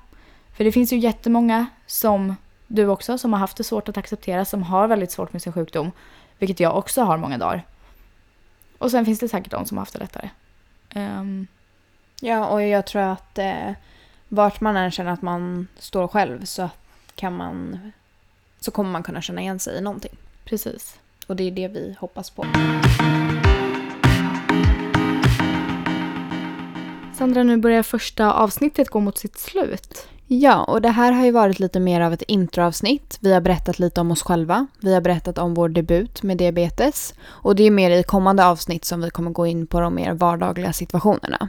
För 0.57 0.65
det 0.65 0.73
finns 0.73 0.93
ju 0.93 0.99
jättemånga 0.99 1.67
som 1.87 2.35
du 2.67 2.87
också 2.87 3.19
som 3.19 3.33
har 3.33 3.41
haft 3.41 3.57
det 3.57 3.65
svårt 3.65 3.89
att 3.89 3.97
acceptera, 3.97 4.45
som 4.45 4.63
har 4.63 4.89
väldigt 4.89 5.11
svårt 5.11 5.33
med 5.33 5.43
sin 5.43 5.53
sjukdom. 5.53 5.91
Vilket 6.41 6.61
jag 6.61 6.77
också 6.77 7.03
har 7.03 7.17
många 7.17 7.39
dagar. 7.39 7.67
Och 8.79 8.91
sen 8.91 9.05
finns 9.05 9.19
det 9.19 9.29
säkert 9.29 9.53
de 9.53 9.67
som 9.67 9.77
har 9.77 9.83
haft 9.83 9.93
det 9.93 9.99
lättare. 9.99 10.31
Um, 10.95 11.47
Ja, 12.23 12.47
och 12.47 12.63
jag 12.63 12.87
tror 12.87 13.03
att 13.03 13.39
eh, 13.39 13.73
vart 14.29 14.61
man 14.61 14.77
än 14.77 14.91
känner 14.91 15.11
att 15.13 15.23
man 15.23 15.69
står 15.79 16.09
själv 16.09 16.45
så 16.45 16.71
kan 17.15 17.37
man 17.37 17.79
så 18.61 18.71
kommer 18.71 18.91
man 18.91 19.03
kunna 19.03 19.23
känna 19.23 19.41
igen 19.41 19.59
sig 19.59 19.79
i 19.79 19.81
någonting. 19.81 20.17
precis. 20.45 20.99
Och 21.27 21.37
det 21.37 21.45
är 21.45 21.51
det 21.51 21.69
vi 21.69 21.97
hoppas 22.01 22.31
på. 22.31 22.47
Sandra, 27.19 27.43
nu 27.43 27.57
börjar 27.57 27.83
första 27.83 28.33
avsnittet 28.33 28.89
gå 28.89 29.01
mot 29.01 29.19
sitt 29.19 29.39
slut. 29.39 30.09
Ja, 30.33 30.65
och 30.65 30.83
det 30.83 30.89
här 30.89 31.13
har 31.13 31.25
ju 31.25 31.31
varit 31.31 31.61
lite 31.61 31.81
mer 31.81 32.01
av 32.01 32.13
ett 32.13 32.23
introavsnitt. 32.23 33.19
Vi 33.21 33.33
har 33.33 33.41
berättat 33.41 33.79
lite 33.79 34.01
om 34.01 34.11
oss 34.11 34.23
själva. 34.23 34.67
Vi 34.81 34.95
har 34.95 35.01
berättat 35.01 35.39
om 35.39 35.55
vår 35.55 35.69
debut 35.69 36.23
med 36.23 36.37
diabetes. 36.37 37.15
Och 37.27 37.57
det 37.57 37.63
är 37.63 37.71
mer 37.71 37.91
i 37.91 38.03
kommande 38.03 38.47
avsnitt 38.47 38.85
som 38.85 39.01
vi 39.01 39.11
kommer 39.11 39.31
gå 39.31 39.47
in 39.47 39.67
på 39.67 39.81
de 39.81 39.95
mer 39.95 40.15
vardagliga 40.15 40.73
situationerna. 40.73 41.49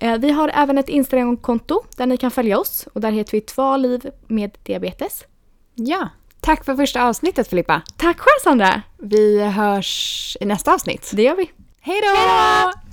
Eh, 0.00 0.18
vi 0.18 0.30
har 0.30 0.50
även 0.54 0.78
ett 0.78 0.88
Instagramkonto 0.88 1.82
där 1.96 2.06
ni 2.06 2.16
kan 2.16 2.30
följa 2.30 2.58
oss 2.58 2.88
och 2.92 3.00
där 3.00 3.10
heter 3.10 3.32
vi 3.32 3.40
Tvaliv 3.40 4.10
med 4.26 4.58
diabetes. 4.62 5.24
Ja, 5.74 6.08
tack 6.40 6.64
för 6.64 6.76
första 6.76 7.04
avsnittet 7.04 7.48
Filippa. 7.48 7.82
Tack 7.96 8.18
själv 8.18 8.40
Sandra! 8.42 8.82
Vi 8.98 9.44
hörs 9.44 10.36
i 10.40 10.44
nästa 10.44 10.74
avsnitt. 10.74 11.10
Det 11.14 11.22
gör 11.22 11.36
vi. 11.36 11.50
Hej 11.80 12.00
då! 12.00 12.16
Hej 12.16 12.72
då! 12.74 12.85